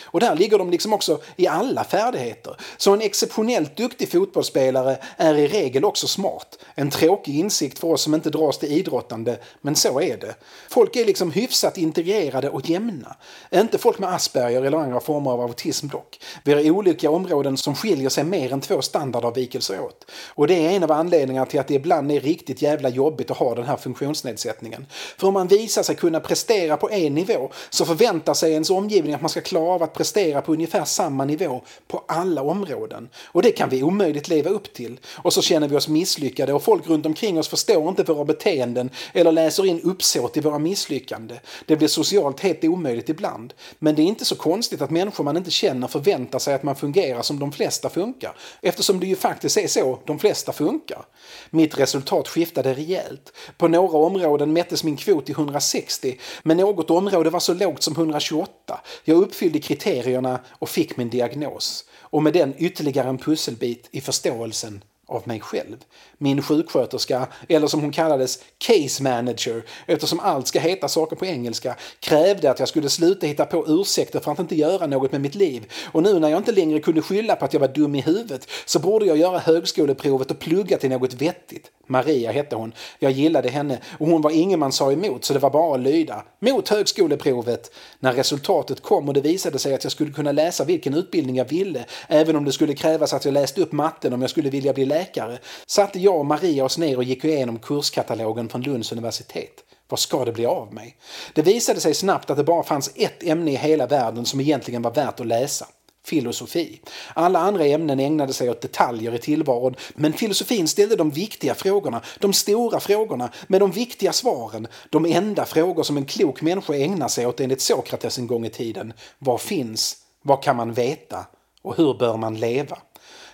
Och 0.05 0.21
där 0.21 0.37
ligger 0.37 0.59
de 0.59 0.71
liksom 0.71 0.93
också 0.93 1.21
i 1.37 1.47
alla 1.47 1.85
färdigheter. 1.85 2.57
Så 2.77 2.93
en 2.93 3.01
exceptionellt 3.01 3.77
duktig 3.77 4.11
fotbollsspelare 4.11 4.99
är 5.17 5.35
i 5.35 5.49
regel 5.49 5.85
också 5.85 6.07
smart. 6.07 6.59
En 6.75 6.91
tråkig 6.91 7.39
insikt 7.39 7.79
för 7.79 7.89
oss 7.89 8.03
som 8.03 8.15
inte 8.15 8.31
dras 8.31 8.59
till 8.59 8.73
idrottande, 8.73 9.39
men 9.61 9.77
så 9.77 10.01
är 10.01 10.17
det. 10.17 10.35
Folk 10.69 10.97
är 10.97 11.05
liksom 11.05 11.31
hyfsat 11.31 11.79
integrerade 11.79 12.51
och 12.51 12.71
jämna. 12.71 13.17
Inte 13.51 13.79
folk 13.79 13.99
med 13.99 14.15
Asperger 14.15 14.63
eller 14.63 14.79
andra 14.79 15.01
former 15.01 15.31
av 15.31 15.41
autism 15.41 15.89
dock. 15.89 16.21
Vi 16.45 16.53
har 16.53 16.71
olika 16.71 17.11
områden 17.11 17.57
som 17.57 17.75
skiljer 17.75 18.09
sig 18.09 18.25
mer 18.25 18.53
än 18.53 18.61
två 18.61 18.83
standardavvikelser 18.83 19.81
åt. 19.81 20.11
Och 20.29 20.47
det 20.47 20.67
är 20.67 20.71
en 20.71 20.83
av 20.83 20.93
anledningarna 20.93 21.47
till 21.47 21.61
att 21.61 21.69
det 21.69 21.75
ibland 21.75 22.13
är 22.13 22.21
riktigt 22.21 22.63
jävla 22.63 22.89
jobbigt 22.89 23.31
att 23.31 23.37
ha 23.37 23.55
den 23.55 23.65
här 23.65 23.77
funktionsnedsättningen. 23.77 24.87
För 25.17 25.27
om 25.27 25.35
man 25.35 25.49
visar 25.49 25.83
sig 25.83 25.97
kunna 25.97 26.21
prestera 26.21 26.77
på 26.77 26.91
en 26.91 27.15
nivå 27.15 27.51
så 27.71 27.85
förväntar 27.85 28.35
sig 28.35 28.53
ens 28.53 28.71
omgivning 28.71 29.15
att 29.15 29.21
man 29.21 29.31
ska 29.31 29.41
klara 29.41 29.78
av 29.79 29.83
att 29.83 29.95
prestera 29.95 30.43
på 30.43 30.53
ungefär 30.53 30.85
samma 30.85 31.25
nivå 31.25 31.63
på 31.89 32.05
alla 32.09 32.43
områden. 32.43 33.09
Och 33.25 33.43
det 33.43 33.53
kan 33.53 33.69
vi 33.69 33.83
omöjligt 33.83 34.29
leva 34.29 34.51
upp 34.51 34.73
till. 34.75 35.01
Och 35.17 35.33
så 35.33 35.43
känner 35.43 35.69
vi 35.69 35.77
oss 35.77 35.89
misslyckade 35.89 36.53
och 36.53 36.63
folk 36.63 36.89
runt 36.89 37.07
omkring 37.07 37.39
oss 37.39 37.49
förstår 37.49 37.89
inte 37.89 38.03
våra 38.03 38.25
beteenden 38.25 38.91
eller 39.15 39.33
läser 39.33 39.67
in 39.67 39.81
uppsåt 39.81 40.37
i 40.37 40.41
våra 40.41 40.59
misslyckanden. 40.59 41.39
Det 41.67 41.77
blir 41.77 41.89
socialt 41.89 42.41
helt 42.41 42.65
omöjligt 42.65 43.09
ibland. 43.09 43.55
Men 43.79 43.95
det 43.95 44.03
är 44.03 44.07
inte 44.07 44.25
så 44.25 44.37
konstigt 44.37 44.83
att 44.83 44.91
människor 44.91 45.25
man 45.25 45.37
inte 45.37 45.51
känner 45.51 45.89
förväntar 45.89 46.39
sig 46.39 46.55
att 46.55 46.63
man 46.63 46.77
fungerar 46.77 47.23
som 47.23 47.39
de 47.39 47.53
flesta 47.53 47.89
funkar. 47.89 48.37
Eftersom 48.63 49.01
det 49.01 49.07
ju 49.07 49.17
faktiskt 49.17 49.57
är 49.57 49.67
så 49.67 49.99
de 50.05 50.19
flesta 50.19 50.53
funkar. 50.53 51.05
Mitt 51.51 51.79
resultat 51.79 52.29
skiftade 52.29 52.75
rejält. 52.75 53.33
På 53.57 53.69
några 53.69 53.99
områden 53.99 54.53
mättes 54.53 54.85
min 54.85 54.97
kvot 54.97 55.27
till 55.27 55.35
160 55.35 56.19
men 56.43 56.57
något 56.57 56.91
område 56.91 57.31
var 57.31 57.41
så 57.41 57.55
lågt 57.55 57.83
som 57.83 57.95
128. 57.95 58.81
Jag 59.05 59.17
uppfyllde 59.17 59.59
kriterierna 59.69 60.41
och 60.49 60.69
fick 60.69 60.97
min 60.97 61.11
diagnos. 61.11 61.85
Och 62.01 62.23
med 62.23 62.33
den 62.33 62.55
ytterligare 62.59 63.09
en 63.09 63.19
pusselbit 63.19 63.89
i 63.91 64.01
förståelsen 64.01 64.85
av 65.07 65.29
mig 65.29 65.41
själv. 65.41 65.77
Min 66.19 66.43
sjuksköterska, 66.43 67.29
eller 67.49 67.67
som 67.67 67.81
hon 67.81 67.93
kallades, 67.93 68.39
case 68.59 69.03
manager, 69.03 69.65
eftersom 69.87 70.21
allt 70.21 70.47
ska 70.47 70.61
heta 70.61 70.89
saker 70.89 71.17
på 71.17 71.27
engelska, 71.27 71.77
krävde 72.01 72.51
att 72.51 72.59
jag 72.59 72.69
skulle 72.69 72.89
sluta 72.89 73.27
hitta 73.27 73.45
på 73.45 73.65
ursäkter 73.69 74.21
för 74.21 74.33
att 74.33 74.39
inte 74.39 74.57
göra 74.57 74.87
något 74.87 75.13
med 75.13 75.21
mitt 75.21 75.35
liv. 75.35 75.73
Och 75.93 76.03
nu 76.03 76.19
när 76.19 76.29
jag 76.29 76.39
inte 76.39 76.53
längre 76.53 76.81
kunde 76.81 77.03
skylla 77.03 77.37
på 77.37 77.45
att 77.45 77.53
jag 77.53 77.61
var 77.61 77.69
dum 77.69 77.95
i 77.95 78.01
huvudet 78.01 78.49
så 78.67 78.79
borde 78.79 79.07
jag 79.07 79.17
göra 79.17 79.39
högskoleprovet 79.39 80.31
och 80.31 80.39
plugga 80.39 80.79
till 80.79 80.91
något 80.91 81.15
vettigt. 81.15 81.71
Maria 81.89 82.33
hette 82.33 82.57
hon. 82.57 82.73
Jag 82.99 83.13
gillade 83.13 83.49
henne 83.49 83.79
och 83.99 84.07
hon 84.07 84.23
var 84.23 84.31
ingen 84.31 84.59
man 84.59 84.73
sa 84.73 84.93
emot 84.93 85.25
så 85.25 85.33
det 85.33 85.39
var 85.39 85.51
bara 85.51 85.75
att 85.75 85.81
lyda. 85.81 86.25
Mot 86.41 86.69
högskoleprovet! 86.69 87.73
När 88.01 88.13
resultatet 88.13 88.83
kom 88.83 89.09
och 89.09 89.15
det 89.15 89.21
visade 89.21 89.59
sig 89.59 89.75
att 89.75 89.85
jag 89.85 89.93
skulle 89.93 90.13
kunna 90.13 90.33
läsa 90.33 90.65
vilken 90.65 90.95
utbildning 90.95 91.37
jag 91.37 91.49
ville, 91.49 91.85
även 92.09 92.37
om 92.37 92.45
det 92.45 92.53
skulle 92.53 92.75
krävas 92.75 93.13
att 93.13 93.25
jag 93.25 93.35
läste 93.35 93.61
upp 93.61 93.73
matten 93.73 94.13
om 94.13 94.21
jag 94.21 94.31
skulle 94.31 94.51
vilja 94.51 94.73
bli 94.73 94.85
läkare, 94.85 95.39
satte 95.67 95.99
jag 95.99 96.17
och 96.17 96.27
Maria 96.27 96.65
oss 96.65 96.79
ner 96.79 96.97
och 96.97 97.05
gick 97.05 97.25
igenom 97.25 97.59
kurskatalogen 97.59 98.49
från 98.49 98.63
Lunds 98.63 98.93
universitet. 98.93 99.65
Vad 99.89 100.01
ska 100.01 100.25
det 100.25 100.33
bli 100.33 100.47
av 100.47 100.75
mig? 100.75 100.97
Det 101.35 101.43
visade 101.43 101.81
sig 101.81 101.95
snabbt 101.95 102.31
att 102.31 102.37
det 102.37 102.45
bara 102.45 102.63
fanns 102.63 102.93
ett 102.95 103.23
ämne 103.23 103.53
i 103.53 103.57
hela 103.57 103.87
världen 103.87 104.25
som 104.25 104.41
egentligen 104.41 104.83
var 104.83 104.95
värt 104.95 105.21
att 105.21 105.27
läsa 105.27 105.67
filosofi. 106.09 106.81
Alla 107.15 107.39
andra 107.39 107.65
ämnen 107.65 108.01
ägnade 108.01 108.33
sig 108.33 108.51
åt 108.51 108.61
detaljer 108.61 109.15
i 109.15 109.19
tillvaron 109.19 109.75
men 109.95 110.13
filosofin 110.13 110.69
ställde 110.69 110.97
de 110.97 111.11
viktiga 111.11 111.55
frågorna, 111.55 112.03
de 112.19 112.33
stora 112.33 112.81
frågorna 112.81 113.31
med 113.47 113.61
de 113.61 113.71
viktiga 113.71 114.13
svaren. 114.13 114.67
De 114.91 115.07
enda 115.07 115.45
frågor 115.45 115.83
som 115.83 115.97
en 115.97 116.05
klok 116.05 116.43
människa 116.43 116.75
ägnar 116.75 117.09
sig 117.09 117.27
åt 117.27 117.41
enligt 117.41 117.61
Sokrates 117.61 118.19
en 118.19 118.27
gång 118.27 118.47
i 118.47 118.51
tiden. 118.51 118.93
Vad 119.19 119.41
finns? 119.41 119.97
Vad 120.23 120.43
kan 120.43 120.57
man 120.57 120.73
veta? 120.73 121.27
Och 121.63 121.77
hur 121.77 121.95
bör 121.95 122.17
man 122.17 122.35
leva? 122.35 122.79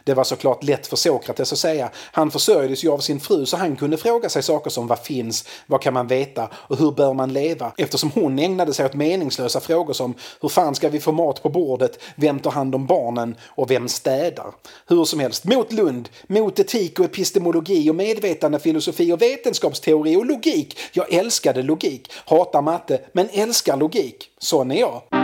Det 0.04 0.14
var 0.14 0.25
såklart 0.25 0.62
lätt 0.62 0.87
för 0.87 0.96
Sokrates 0.96 1.52
att 1.52 1.58
säga. 1.58 1.90
Han 2.12 2.30
försörjdes 2.30 2.84
ju 2.84 2.90
av 2.90 2.99
sin 2.99 3.20
fru 3.20 3.46
så 3.46 3.56
han 3.56 3.76
kunde 3.76 3.96
fråga 3.96 4.28
sig 4.28 4.42
saker 4.42 4.70
som 4.70 4.87
vad 4.87 4.99
finns, 4.99 5.44
vad 5.66 5.80
kan 5.80 5.94
man 5.94 6.06
veta 6.06 6.49
och 6.54 6.78
hur 6.78 6.92
bör 6.92 7.14
man 7.14 7.32
leva? 7.32 7.73
Eftersom 7.76 8.11
hon 8.11 8.38
ägnade 8.38 8.75
sig 8.75 8.87
åt 8.87 8.94
meningslösa 8.94 9.61
frågor 9.61 9.92
som 9.92 10.14
hur 10.40 10.49
fan 10.49 10.75
ska 10.75 10.88
vi 10.88 11.00
få 11.00 11.12
mat 11.12 11.42
på 11.42 11.49
bordet, 11.49 11.99
vem 12.16 12.38
tar 12.38 12.50
hand 12.50 12.75
om 12.75 12.87
barnen 12.87 13.37
och 13.46 13.70
vem 13.70 13.88
städar? 13.88 14.54
Hur 14.87 15.04
som 15.04 15.20
helst, 15.20 15.44
mot 15.44 15.73
Lund, 15.73 16.08
mot 16.26 16.58
etik 16.58 16.99
och 16.99 17.04
epistemologi 17.04 17.90
och 17.90 17.94
medvetandefilosofi 17.94 19.12
och 19.12 19.23
vetenskapsteori 19.23 20.16
och 20.16 20.26
logik. 20.26 20.78
Jag 20.92 21.12
älskade 21.12 21.62
logik, 21.62 22.12
hatar 22.26 22.62
matte 22.62 23.00
men 23.12 23.28
älskar 23.32 23.76
logik. 23.76 24.30
Sån 24.38 24.70
är 24.70 24.80
jag. 24.80 25.24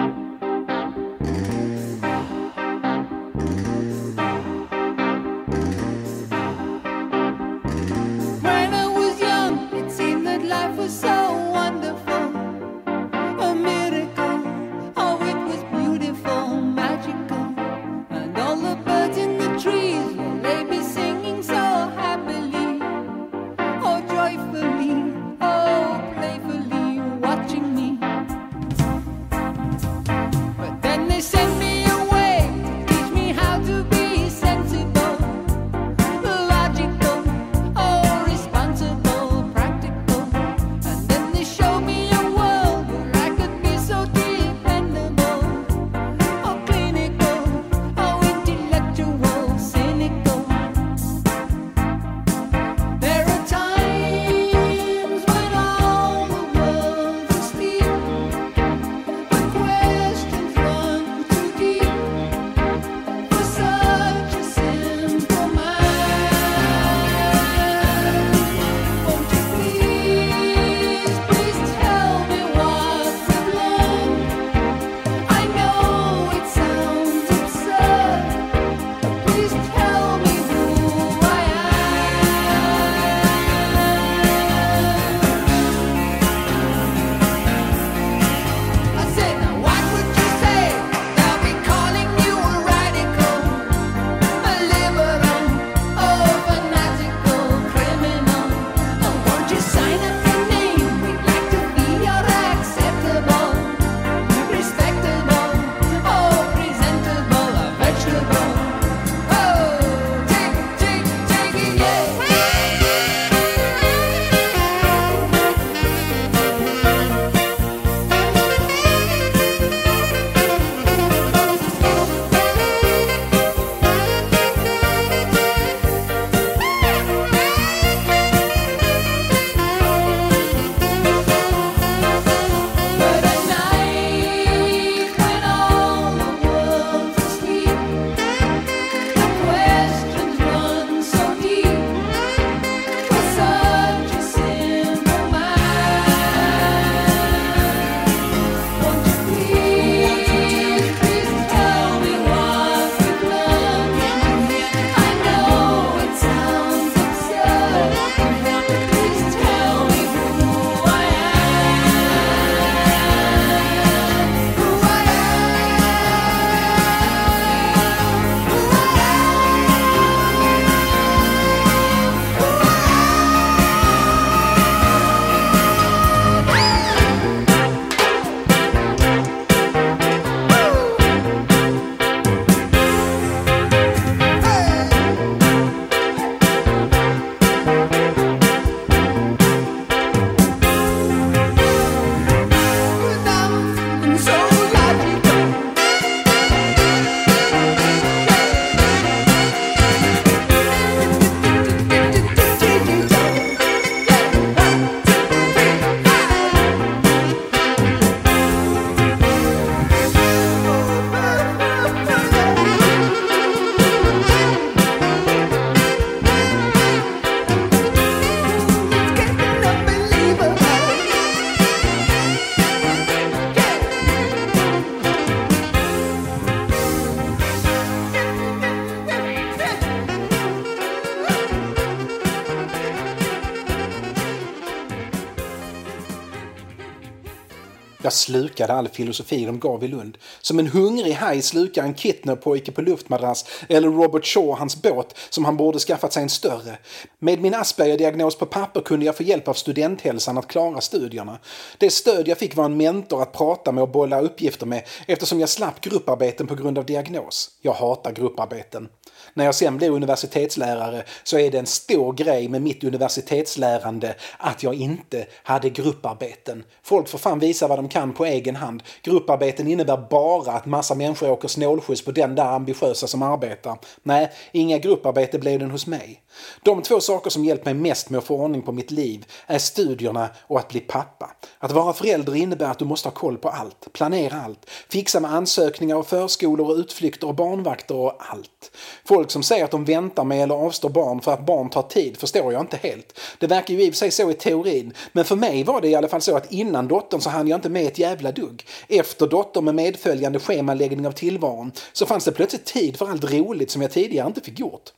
Slukade 238.30 238.72
all 238.72 238.88
filosofi 238.88 239.44
de 239.44 239.58
gav 239.60 239.84
i 239.84 239.88
Lund. 239.88 240.18
Som 240.40 240.58
en 240.58 240.66
hungrig 240.66 241.12
haj 241.12 241.42
slukar 241.42 241.84
en 241.84 241.94
Kittner-pojke 241.94 242.72
på 242.72 242.82
luftmadrass 242.82 243.44
eller 243.68 243.88
Robert 243.88 244.26
Shaw 244.26 244.54
hans 244.58 244.82
båt 244.82 245.18
som 245.30 245.44
han 245.44 245.56
borde 245.56 245.78
skaffat 245.78 246.12
sig 246.12 246.22
en 246.22 246.28
större. 246.28 246.78
Med 247.18 247.40
min 247.40 247.54
Asperger-diagnos 247.54 248.38
på 248.38 248.46
papper 248.46 248.80
kunde 248.80 249.06
jag 249.06 249.16
få 249.16 249.22
hjälp 249.22 249.48
av 249.48 249.54
studenthälsan 249.54 250.38
att 250.38 250.48
klara 250.48 250.80
studierna. 250.80 251.38
Det 251.78 251.90
stöd 251.90 252.28
jag 252.28 252.38
fick 252.38 252.56
var 252.56 252.64
en 252.64 252.76
mentor 252.76 253.22
att 253.22 253.32
prata 253.32 253.72
med 253.72 253.82
och 253.82 253.90
bolla 253.90 254.20
uppgifter 254.20 254.66
med 254.66 254.82
eftersom 255.06 255.40
jag 255.40 255.48
slapp 255.48 255.80
grupparbeten 255.80 256.46
på 256.46 256.54
grund 256.54 256.78
av 256.78 256.86
diagnos. 256.86 257.50
Jag 257.62 257.72
hatar 257.72 258.12
grupparbeten. 258.12 258.88
När 259.34 259.44
jag 259.44 259.54
sen 259.54 259.76
blev 259.76 259.92
universitetslärare 259.92 261.04
så 261.24 261.38
är 261.38 261.50
det 261.50 261.58
en 261.58 261.66
stor 261.66 262.12
grej 262.12 262.48
med 262.48 262.62
mitt 262.62 262.84
universitetslärande 262.84 264.14
att 264.38 264.62
jag 264.62 264.74
inte 264.74 265.26
hade 265.42 265.70
grupparbeten. 265.70 266.64
Folk 266.82 267.08
får 267.08 267.18
fan 267.18 267.38
visa 267.38 267.68
vad 267.68 267.78
de 267.78 267.88
kan 267.88 268.12
på 268.12 268.24
egen 268.24 268.56
hand. 268.56 268.82
Grupparbeten 269.02 269.68
innebär 269.68 270.06
bara 270.10 270.52
att 270.52 270.66
massa 270.66 270.94
människor 270.94 271.30
åker 271.30 271.48
snålskjuts 271.48 272.04
på 272.04 272.12
den 272.12 272.34
där 272.34 272.44
ambitiösa 272.44 273.06
som 273.06 273.22
arbetar. 273.22 273.78
Nej, 274.02 274.30
inga 274.52 274.78
grupparbete 274.78 275.38
blev 275.38 275.58
den 275.58 275.70
hos 275.70 275.86
mig. 275.86 276.22
De 276.62 276.82
två 276.82 277.00
saker 277.00 277.30
som 277.30 277.44
hjälpt 277.44 277.64
mig 277.64 277.74
mest 277.74 278.10
med 278.10 278.18
att 278.18 278.24
få 278.24 278.36
ordning 278.36 278.62
på 278.62 278.72
mitt 278.72 278.90
liv 278.90 279.26
är 279.46 279.58
studierna 279.58 280.28
och 280.46 280.58
att 280.58 280.68
bli 280.68 280.80
pappa. 280.80 281.30
Att 281.58 281.72
vara 281.72 281.92
förälder 281.92 282.36
innebär 282.36 282.70
att 282.70 282.78
du 282.78 282.84
måste 282.84 283.08
ha 283.08 283.14
koll 283.14 283.38
på 283.38 283.48
allt, 283.48 283.92
planera 283.92 284.40
allt, 284.44 284.70
fixa 284.88 285.20
med 285.20 285.32
ansökningar 285.32 285.96
och 285.96 286.06
förskolor 286.06 286.70
och 286.70 286.76
utflykter 286.76 287.26
och 287.26 287.34
barnvakter 287.34 287.94
och 287.94 288.16
allt. 288.18 288.76
Folk 289.04 289.19
Folk 289.20 289.30
som 289.30 289.42
säger 289.42 289.64
att 289.64 289.70
de 289.70 289.84
väntar 289.84 290.24
med 290.24 290.42
eller 290.42 290.54
avstår 290.54 290.88
barn 290.88 291.20
för 291.20 291.32
att 291.32 291.46
barn 291.46 291.70
tar 291.70 291.82
tid 291.82 292.16
förstår 292.16 292.52
jag 292.52 292.62
inte 292.62 292.76
helt. 292.76 293.20
Det 293.38 293.46
verkar 293.46 293.74
ju 293.74 293.82
i 293.82 293.90
och 293.90 293.94
för 293.94 293.98
sig 293.98 294.10
så 294.10 294.30
i 294.30 294.34
teorin, 294.34 294.92
men 295.12 295.24
för 295.24 295.36
mig 295.36 295.64
var 295.64 295.80
det 295.80 295.88
i 295.88 295.94
alla 295.94 296.08
fall 296.08 296.20
så 296.20 296.36
att 296.36 296.52
innan 296.52 296.88
dottern 296.88 297.20
så 297.20 297.30
hann 297.30 297.48
jag 297.48 297.58
inte 297.58 297.68
med 297.68 297.86
ett 297.86 297.98
jävla 297.98 298.32
dugg. 298.32 298.66
Efter 298.88 299.26
dottern 299.26 299.64
med 299.64 299.74
medföljande 299.74 300.38
schemaläggning 300.38 301.06
av 301.06 301.12
tillvaron 301.12 301.72
så 301.92 302.06
fanns 302.06 302.24
det 302.24 302.32
plötsligt 302.32 302.64
tid 302.64 302.96
för 302.96 303.10
allt 303.10 303.32
roligt 303.32 303.70
som 303.70 303.82
jag 303.82 303.90
tidigare 303.90 304.26
inte 304.26 304.40
fick 304.40 304.58
gjort. 304.58 304.92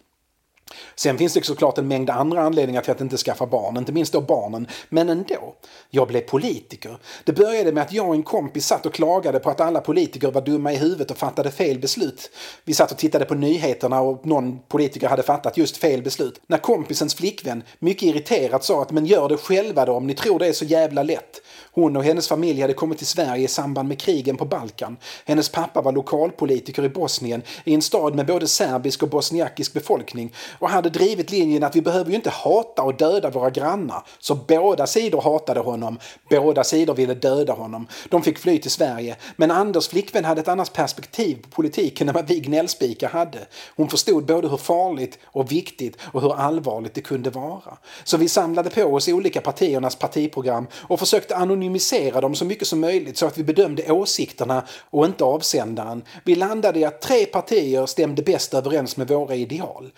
Sen 0.95 1.19
finns 1.19 1.35
det 1.35 1.45
såklart 1.45 1.79
en 1.79 1.89
mängd 1.89 2.11
andra 2.11 2.43
anledningar 2.43 2.83
till 2.83 2.93
att 2.93 3.01
inte 3.01 3.17
skaffa 3.17 3.47
barn, 3.47 3.77
inte 3.77 3.93
minst 3.93 4.13
då 4.13 4.21
barnen. 4.21 4.67
Men 4.89 5.09
ändå. 5.09 5.55
Jag 5.91 6.09
blev 6.09 6.21
politiker. 6.21 6.99
Det 7.25 7.33
började 7.33 7.73
med 7.73 7.83
att 7.83 7.93
jag 7.93 8.09
och 8.09 8.15
en 8.15 8.23
kompis 8.23 8.67
satt 8.67 8.87
och 8.87 8.95
klagade 8.95 9.39
på 9.39 9.51
att 9.51 9.61
alla 9.61 9.81
politiker 9.81 10.31
var 10.31 10.41
dumma 10.41 10.73
i 10.73 10.77
huvudet 10.77 11.11
och 11.11 11.19
fattade 11.19 11.51
fel 11.51 11.79
beslut. 11.79 12.31
Vi 12.65 12.75
satt 12.75 12.93
och 12.93 12.99
tittade 12.99 13.25
på 13.25 13.35
nyheterna 13.35 14.01
och 14.01 14.27
någon 14.27 14.59
politiker 14.69 15.09
hade 15.09 15.23
fattat 15.23 15.57
just 15.57 15.77
fel 15.77 16.03
beslut. 16.03 16.41
När 16.47 16.59
kompisens 16.59 17.15
flickvän 17.15 17.63
mycket 17.79 18.03
irriterat 18.03 18.65
sa 18.65 18.83
att 18.83 18.91
men 18.91 19.07
gör 19.07 19.29
det 19.29 19.37
själva 19.37 19.85
då 19.85 19.93
om 19.93 20.07
ni 20.07 20.15
tror 20.15 20.39
det 20.39 20.47
är 20.47 20.53
så 20.53 20.65
jävla 20.65 21.03
lätt. 21.03 21.41
Hon 21.73 21.97
och 21.97 22.05
hennes 22.05 22.29
familj 22.29 22.61
hade 22.61 22.75
kommit 22.75 22.99
till 22.99 23.07
Sverige 23.07 23.45
i 23.45 23.49
samband 23.49 23.89
med 23.89 24.01
krigen 24.01 24.37
på 24.37 24.45
Balkan. 24.45 24.97
Hennes 25.25 25.49
pappa 25.49 25.83
var 25.83 25.93
lokalpolitiker 25.93 26.85
i 26.85 26.89
Bosnien, 26.89 27.43
i 27.65 27.75
en 27.75 27.83
stad 27.83 28.15
med 28.15 28.27
både 28.27 28.47
serbisk 28.47 29.03
och 29.03 29.09
bosniakisk 29.09 29.73
befolkning 29.73 30.33
och 30.63 30.71
hade 30.71 30.91
drivit 30.91 31.31
linjen 31.31 31.63
att 31.63 31.77
vi 31.77 31.83
behöver 31.83 32.11
ju 32.11 32.17
inte 32.17 32.31
hata 32.31 32.83
och 32.83 32.95
döda 32.95 33.31
våra 33.31 33.51
grannar. 33.51 34.03
Så 34.19 34.35
båda 34.35 34.87
sidor 34.87 35.21
hatade 35.21 35.61
honom, 35.61 35.99
båda 36.31 36.65
sidor 36.65 36.95
ville 36.95 37.15
döda 37.15 37.53
honom. 37.53 37.87
De 38.09 38.23
fick 38.23 38.39
fly 38.39 38.59
till 38.59 38.71
Sverige, 38.71 39.17
men 39.37 39.51
Anders 39.51 39.89
flickvän 39.89 40.25
hade 40.25 40.41
ett 40.41 40.49
annat 40.49 40.73
perspektiv 40.73 41.43
på 41.43 41.49
politiken 41.49 42.09
än 42.09 42.15
vad 42.15 42.29
vi 42.29 42.41
gnällspikar 42.41 43.09
hade. 43.09 43.39
Hon 43.77 43.89
förstod 43.89 44.25
både 44.25 44.49
hur 44.49 44.57
farligt 44.57 45.19
och 45.25 45.53
viktigt 45.53 45.97
och 46.13 46.23
hur 46.23 46.35
allvarligt 46.35 46.95
det 46.95 47.01
kunde 47.01 47.31
vara. 47.31 47.79
Så 48.05 48.17
vi 48.17 48.29
samlade 48.29 48.71
på 48.71 48.85
oss 48.85 49.09
olika 49.09 49.41
partiernas 49.41 49.97
partiprogram 49.97 50.67
och 50.75 50.99
försökte 50.99 51.37
anonymisera 51.37 52.21
dem 52.21 52.35
så 52.35 52.45
mycket 52.45 52.69
som 52.69 52.81
möjligt 52.81 53.19
så 53.19 53.27
att 53.27 53.39
vi 53.39 53.45
bedömde 53.45 53.93
åsikterna 53.93 54.65
och 54.91 55.07
inte 55.07 55.25
avsändaren. 55.25 56.03
Vi 56.25 56.35
landade 56.35 56.79
i 56.79 56.85
att 56.85 57.01
tre 57.01 57.27
partier 57.27 57.87
stämde 57.87 58.23
bäst 58.23 58.55
överens 58.55 58.97
med 58.97 59.09
våra 59.09 59.35
ideal. 59.35 59.91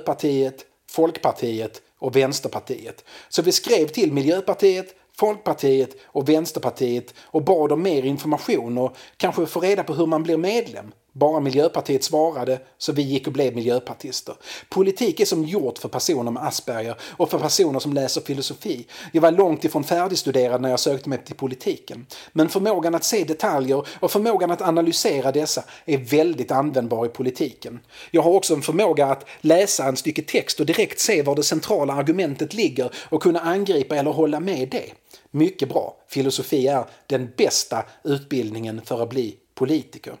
Miljöpartiet, 0.00 0.66
Folkpartiet 0.90 1.82
och 1.98 2.16
Vänsterpartiet. 2.16 3.04
Så 3.28 3.42
vi 3.42 3.52
skrev 3.52 3.86
till 3.86 4.12
Miljöpartiet, 4.12 4.94
Folkpartiet 5.18 5.96
och 6.04 6.28
Vänsterpartiet 6.28 7.14
och 7.22 7.44
bad 7.44 7.72
om 7.72 7.82
mer 7.82 8.02
information 8.04 8.78
och 8.78 8.96
kanske 9.16 9.46
få 9.46 9.60
reda 9.60 9.84
på 9.84 9.94
hur 9.94 10.06
man 10.06 10.22
blir 10.22 10.36
medlem. 10.36 10.92
Bara 11.20 11.40
Miljöpartiet 11.40 12.04
svarade, 12.04 12.60
så 12.78 12.92
vi 12.92 13.02
gick 13.02 13.26
och 13.26 13.32
blev 13.32 13.54
miljöpartister. 13.54 14.34
Politik 14.68 15.20
är 15.20 15.24
som 15.24 15.44
gjort 15.44 15.78
för 15.78 15.88
personer 15.88 16.30
med 16.30 16.42
Asperger 16.42 16.96
och 17.02 17.30
för 17.30 17.38
personer 17.38 17.78
som 17.78 17.92
läser 17.92 18.20
filosofi. 18.20 18.86
Jag 19.12 19.20
var 19.22 19.30
långt 19.30 19.64
ifrån 19.64 19.84
färdigstuderad 19.84 20.62
när 20.62 20.70
jag 20.70 20.80
sökte 20.80 21.08
mig 21.08 21.24
till 21.24 21.36
politiken. 21.36 22.06
Men 22.32 22.48
förmågan 22.48 22.94
att 22.94 23.04
se 23.04 23.24
detaljer 23.24 23.86
och 24.00 24.10
förmågan 24.10 24.50
att 24.50 24.62
analysera 24.62 25.32
dessa 25.32 25.64
är 25.84 25.98
väldigt 25.98 26.50
användbar 26.50 27.06
i 27.06 27.08
politiken. 27.08 27.80
Jag 28.10 28.22
har 28.22 28.32
också 28.32 28.54
en 28.54 28.62
förmåga 28.62 29.06
att 29.06 29.26
läsa 29.40 29.84
en 29.84 29.96
stycke 29.96 30.22
text 30.22 30.60
och 30.60 30.66
direkt 30.66 31.00
se 31.00 31.22
var 31.22 31.36
det 31.36 31.42
centrala 31.42 31.92
argumentet 31.92 32.54
ligger 32.54 32.90
och 33.08 33.22
kunna 33.22 33.40
angripa 33.40 33.96
eller 33.96 34.10
hålla 34.10 34.40
med 34.40 34.68
det. 34.68 34.92
Mycket 35.30 35.68
bra. 35.68 35.96
Filosofi 36.08 36.68
är 36.68 36.84
den 37.06 37.30
bästa 37.36 37.84
utbildningen 38.04 38.80
för 38.84 39.02
att 39.02 39.10
bli 39.10 39.36
politiker. 39.54 40.14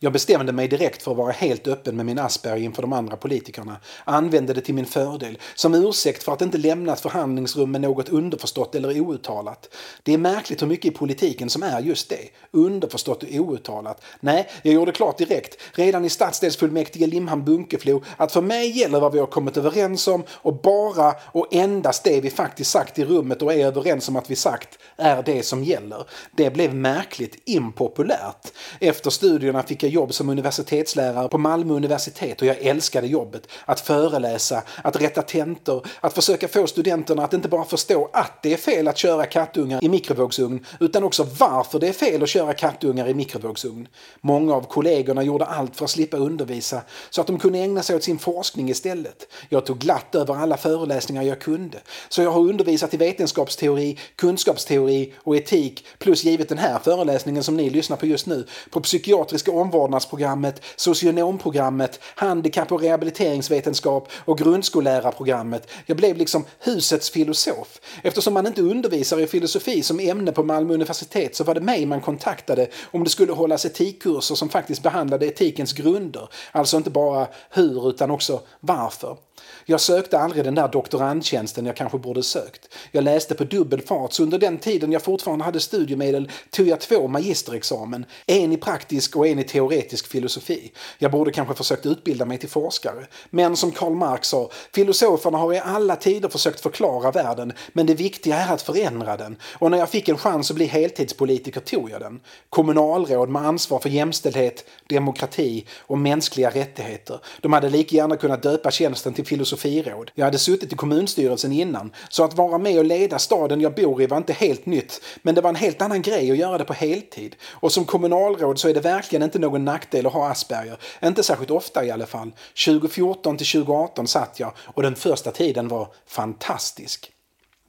Jag 0.00 0.12
bestämde 0.12 0.52
mig 0.52 0.68
direkt 0.68 1.02
för 1.02 1.10
att 1.10 1.16
vara 1.16 1.32
helt 1.32 1.66
öppen 1.66 1.96
med 1.96 2.06
min 2.06 2.18
Asperger 2.18 2.64
inför 2.64 2.82
de 2.82 2.92
andra 2.92 3.16
politikerna. 3.16 3.76
Använde 4.04 4.52
det 4.52 4.60
till 4.60 4.74
min 4.74 4.86
fördel, 4.86 5.38
som 5.54 5.74
ursäkt 5.74 6.22
för 6.22 6.32
att 6.32 6.42
inte 6.42 6.58
lämna 6.58 6.92
ett 6.92 7.00
förhandlingsrum 7.00 7.70
med 7.70 7.80
något 7.80 8.08
underförstått 8.08 8.74
eller 8.74 9.00
outtalat. 9.00 9.74
Det 10.02 10.14
är 10.14 10.18
märkligt 10.18 10.62
hur 10.62 10.66
mycket 10.66 10.92
i 10.92 10.96
politiken 10.96 11.50
som 11.50 11.62
är 11.62 11.80
just 11.80 12.08
det. 12.08 12.28
Underförstått 12.50 13.22
och 13.22 13.28
outtalat. 13.34 14.02
Nej, 14.20 14.48
jag 14.62 14.74
gjorde 14.74 14.92
klart 14.92 15.18
direkt, 15.18 15.62
redan 15.72 16.04
i 16.04 16.10
stadsdelsfullmäktige 16.10 17.06
Limhamn-Bunkeflo, 17.06 18.02
att 18.16 18.32
för 18.32 18.42
mig 18.42 18.78
gäller 18.78 19.00
vad 19.00 19.12
vi 19.12 19.18
har 19.18 19.26
kommit 19.26 19.56
överens 19.56 20.08
om 20.08 20.24
och 20.30 20.60
bara 20.62 21.14
och 21.22 21.54
endast 21.54 22.04
det 22.04 22.20
vi 22.20 22.30
faktiskt 22.30 22.70
sagt 22.70 22.98
i 22.98 23.04
rummet 23.04 23.42
och 23.42 23.52
är 23.52 23.66
överens 23.66 24.08
om 24.08 24.16
att 24.16 24.30
vi 24.30 24.36
sagt 24.36 24.78
är 24.96 25.22
det 25.22 25.42
som 25.42 25.64
gäller. 25.64 26.06
Det 26.36 26.50
blev 26.50 26.74
märkligt 26.74 27.42
impopulärt. 27.44 28.52
Efter 28.80 29.10
studierna 29.10 29.62
fick 29.62 29.82
jag 29.82 29.87
jobb 29.88 30.14
som 30.14 30.28
universitetslärare 30.28 31.28
på 31.28 31.38
Malmö 31.38 31.74
universitet 31.74 32.40
och 32.40 32.46
jag 32.46 32.56
älskade 32.58 33.06
jobbet. 33.06 33.48
Att 33.64 33.80
föreläsa, 33.80 34.62
att 34.82 35.00
rätta 35.00 35.22
tentor, 35.22 35.86
att 36.00 36.14
försöka 36.14 36.48
få 36.48 36.66
studenterna 36.66 37.24
att 37.24 37.32
inte 37.32 37.48
bara 37.48 37.64
förstå 37.64 38.10
att 38.12 38.42
det 38.42 38.52
är 38.52 38.56
fel 38.56 38.88
att 38.88 38.98
köra 38.98 39.26
kattungar 39.26 39.84
i 39.84 39.88
mikrovågsugn 39.88 40.66
utan 40.80 41.04
också 41.04 41.26
varför 41.38 41.78
det 41.78 41.88
är 41.88 41.92
fel 41.92 42.22
att 42.22 42.28
köra 42.28 42.52
kattungar 42.52 43.08
i 43.08 43.14
mikrovågsugn. 43.14 43.88
Många 44.20 44.54
av 44.54 44.62
kollegorna 44.62 45.22
gjorde 45.22 45.44
allt 45.44 45.76
för 45.76 45.84
att 45.84 45.90
slippa 45.90 46.16
undervisa 46.16 46.82
så 47.10 47.20
att 47.20 47.26
de 47.26 47.38
kunde 47.38 47.58
ägna 47.58 47.82
sig 47.82 47.96
åt 47.96 48.02
sin 48.02 48.18
forskning 48.18 48.70
istället. 48.70 49.26
Jag 49.48 49.66
tog 49.66 49.78
glatt 49.78 50.14
över 50.14 50.34
alla 50.34 50.56
föreläsningar 50.56 51.22
jag 51.22 51.40
kunde. 51.40 51.78
Så 52.08 52.22
jag 52.22 52.30
har 52.30 52.40
undervisat 52.40 52.94
i 52.94 52.96
vetenskapsteori, 52.96 53.98
kunskapsteori 54.16 55.12
och 55.16 55.36
etik 55.36 55.86
plus 55.98 56.24
givet 56.24 56.48
den 56.48 56.58
här 56.58 56.78
föreläsningen 56.78 57.42
som 57.42 57.56
ni 57.56 57.70
lyssnar 57.70 57.96
på 57.96 58.06
just 58.06 58.26
nu 58.26 58.46
på 58.70 58.80
psykiatriska 58.80 59.50
omvårdnadsprogrammet, 59.78 60.62
socionomprogrammet, 60.76 62.00
handikapp 62.14 62.72
och 62.72 62.80
rehabiliteringsvetenskap 62.80 64.08
och 64.12 64.38
grundskollärarprogrammet. 64.38 65.70
Jag 65.86 65.96
blev 65.96 66.16
liksom 66.16 66.44
husets 66.58 67.10
filosof. 67.10 67.80
Eftersom 68.02 68.34
man 68.34 68.46
inte 68.46 68.62
undervisar 68.62 69.20
i 69.20 69.26
filosofi 69.26 69.82
som 69.82 70.00
ämne 70.00 70.32
på 70.32 70.42
Malmö 70.42 70.74
universitet 70.74 71.36
så 71.36 71.44
var 71.44 71.54
det 71.54 71.60
mig 71.60 71.86
man 71.86 72.00
kontaktade 72.00 72.66
om 72.90 73.04
det 73.04 73.10
skulle 73.10 73.32
hållas 73.32 73.64
etikkurser 73.64 74.34
som 74.34 74.48
faktiskt 74.48 74.82
behandlade 74.82 75.26
etikens 75.26 75.72
grunder. 75.72 76.28
Alltså 76.52 76.76
inte 76.76 76.90
bara 76.90 77.26
hur 77.50 77.88
utan 77.88 78.10
också 78.10 78.40
varför. 78.60 79.16
Jag 79.64 79.80
sökte 79.80 80.18
aldrig 80.18 80.44
den 80.44 80.54
där 80.54 80.68
doktorandtjänsten 80.68 81.66
jag 81.66 81.76
kanske 81.76 81.98
borde 81.98 82.22
sökt. 82.22 82.74
Jag 82.92 83.04
läste 83.04 83.34
på 83.34 83.44
dubbel 83.44 83.82
fart 83.82 84.12
så 84.12 84.22
under 84.22 84.38
den 84.38 84.58
tiden 84.58 84.92
jag 84.92 85.02
fortfarande 85.02 85.44
hade 85.44 85.60
studiemedel 85.60 86.30
tog 86.50 86.68
jag 86.68 86.80
två 86.80 87.08
magisterexamen. 87.08 88.06
En 88.26 88.52
i 88.52 88.56
praktisk 88.56 89.16
och 89.16 89.26
en 89.26 89.38
i 89.38 89.44
teoretisk 89.44 90.06
filosofi. 90.06 90.72
Jag 90.98 91.10
borde 91.10 91.30
kanske 91.30 91.54
försökt 91.54 91.86
utbilda 91.86 92.24
mig 92.24 92.38
till 92.38 92.48
forskare. 92.48 93.06
Men 93.30 93.56
som 93.56 93.70
Karl 93.70 93.94
Marx 93.94 94.28
sa, 94.28 94.50
filosoferna 94.74 95.38
har 95.38 95.54
i 95.54 95.58
alla 95.58 95.96
tider 95.96 96.28
försökt 96.28 96.60
förklara 96.60 97.10
världen 97.10 97.52
men 97.72 97.86
det 97.86 97.94
viktiga 97.94 98.36
är 98.36 98.54
att 98.54 98.62
förändra 98.62 99.16
den. 99.16 99.36
Och 99.52 99.70
när 99.70 99.78
jag 99.78 99.90
fick 99.90 100.08
en 100.08 100.18
chans 100.18 100.50
att 100.50 100.56
bli 100.56 100.66
heltidspolitiker 100.66 101.60
tog 101.60 101.90
jag 101.90 102.00
den. 102.00 102.20
Kommunalråd 102.50 103.28
med 103.28 103.42
ansvar 103.42 103.78
för 103.78 103.88
jämställdhet, 103.88 104.64
demokrati 104.86 105.66
och 105.78 105.98
mänskliga 105.98 106.50
rättigheter. 106.50 107.20
De 107.40 107.52
hade 107.52 107.70
lika 107.70 107.96
gärna 107.96 108.16
kunnat 108.16 108.42
döpa 108.42 108.70
tjänsten 108.70 109.14
till 109.14 109.24
filosofiråd. 109.28 110.10
Jag 110.14 110.24
hade 110.24 110.38
suttit 110.38 110.72
i 110.72 110.76
kommunstyrelsen 110.76 111.52
innan, 111.52 111.92
så 112.08 112.24
att 112.24 112.34
vara 112.34 112.58
med 112.58 112.78
och 112.78 112.84
leda 112.84 113.18
staden 113.18 113.60
jag 113.60 113.74
bor 113.74 114.02
i 114.02 114.06
var 114.06 114.16
inte 114.16 114.32
helt 114.32 114.66
nytt, 114.66 115.00
men 115.22 115.34
det 115.34 115.40
var 115.40 115.50
en 115.50 115.56
helt 115.56 115.82
annan 115.82 116.02
grej 116.02 116.30
att 116.30 116.36
göra 116.36 116.58
det 116.58 116.64
på 116.64 116.72
heltid. 116.72 117.36
Och 117.50 117.72
som 117.72 117.84
kommunalråd 117.84 118.58
så 118.58 118.68
är 118.68 118.74
det 118.74 118.80
verkligen 118.80 119.22
inte 119.22 119.38
någon 119.38 119.64
nackdel 119.64 120.06
att 120.06 120.12
ha 120.12 120.28
Asperger, 120.28 120.78
inte 121.04 121.22
särskilt 121.22 121.50
ofta 121.50 121.84
i 121.84 121.90
alla 121.90 122.06
fall. 122.06 122.32
2014 122.66 123.36
till 123.36 123.46
2018 123.46 124.08
satt 124.08 124.40
jag 124.40 124.52
och 124.64 124.82
den 124.82 124.94
första 124.94 125.30
tiden 125.30 125.68
var 125.68 125.88
fantastisk. 126.06 127.12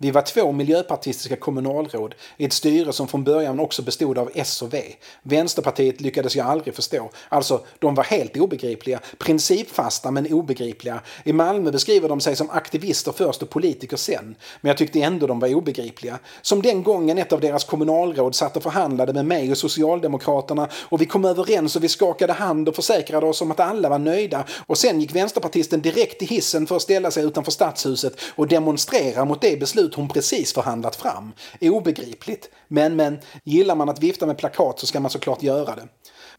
Vi 0.01 0.11
var 0.11 0.21
två 0.21 0.51
miljöpartistiska 0.51 1.35
kommunalråd 1.35 2.15
i 2.37 2.45
ett 2.45 2.53
styre 2.53 2.93
som 2.93 3.07
från 3.07 3.23
början 3.23 3.59
också 3.59 3.81
bestod 3.81 4.17
av 4.17 4.31
S 4.35 4.61
och 4.61 4.73
V. 4.73 4.83
Vänsterpartiet 5.23 6.01
lyckades 6.01 6.35
jag 6.35 6.47
aldrig 6.47 6.75
förstå. 6.75 7.09
Alltså, 7.29 7.61
de 7.79 7.95
var 7.95 8.03
helt 8.03 8.37
obegripliga. 8.37 8.99
Principfasta 9.17 10.11
men 10.11 10.33
obegripliga. 10.33 11.01
I 11.23 11.33
Malmö 11.33 11.71
beskriver 11.71 12.09
de 12.09 12.19
sig 12.19 12.35
som 12.35 12.49
aktivister 12.49 13.11
först 13.11 13.41
och 13.41 13.49
politiker 13.49 13.97
sen. 13.97 14.35
Men 14.61 14.69
jag 14.69 14.77
tyckte 14.77 15.01
ändå 15.01 15.27
de 15.27 15.39
var 15.39 15.53
obegripliga. 15.53 16.19
Som 16.41 16.61
den 16.61 16.83
gången 16.83 17.17
ett 17.17 17.33
av 17.33 17.41
deras 17.41 17.63
kommunalråd 17.63 18.35
satt 18.35 18.57
och 18.57 18.63
förhandlade 18.63 19.13
med 19.13 19.25
mig 19.25 19.51
och 19.51 19.57
Socialdemokraterna 19.57 20.69
och 20.73 21.01
vi 21.01 21.05
kom 21.05 21.25
överens 21.25 21.75
och 21.75 21.83
vi 21.83 21.89
skakade 21.89 22.33
hand 22.33 22.69
och 22.69 22.75
försäkrade 22.75 23.25
oss 23.25 23.41
om 23.41 23.51
att 23.51 23.59
alla 23.59 23.89
var 23.89 23.99
nöjda. 23.99 24.43
Och 24.67 24.77
sen 24.77 25.01
gick 25.01 25.15
vänsterpartisten 25.15 25.81
direkt 25.81 26.19
till 26.19 26.27
hissen 26.27 26.67
för 26.67 26.75
att 26.75 26.81
ställa 26.81 27.11
sig 27.11 27.23
utanför 27.23 27.51
stadshuset 27.51 28.13
och 28.35 28.47
demonstrera 28.47 29.25
mot 29.25 29.41
det 29.41 29.59
beslut 29.59 29.88
beslut 29.89 29.95
hon 29.95 30.07
precis 30.07 30.53
förhandlat 30.53 30.95
fram. 30.95 31.33
Obegripligt. 31.61 32.49
Men, 32.67 32.95
men, 32.95 33.19
gillar 33.43 33.75
man 33.75 33.89
att 33.89 33.99
vifta 33.99 34.25
med 34.25 34.37
plakat 34.37 34.79
så 34.79 34.87
ska 34.87 34.99
man 34.99 35.11
såklart 35.11 35.43
göra 35.43 35.75
det. 35.75 35.87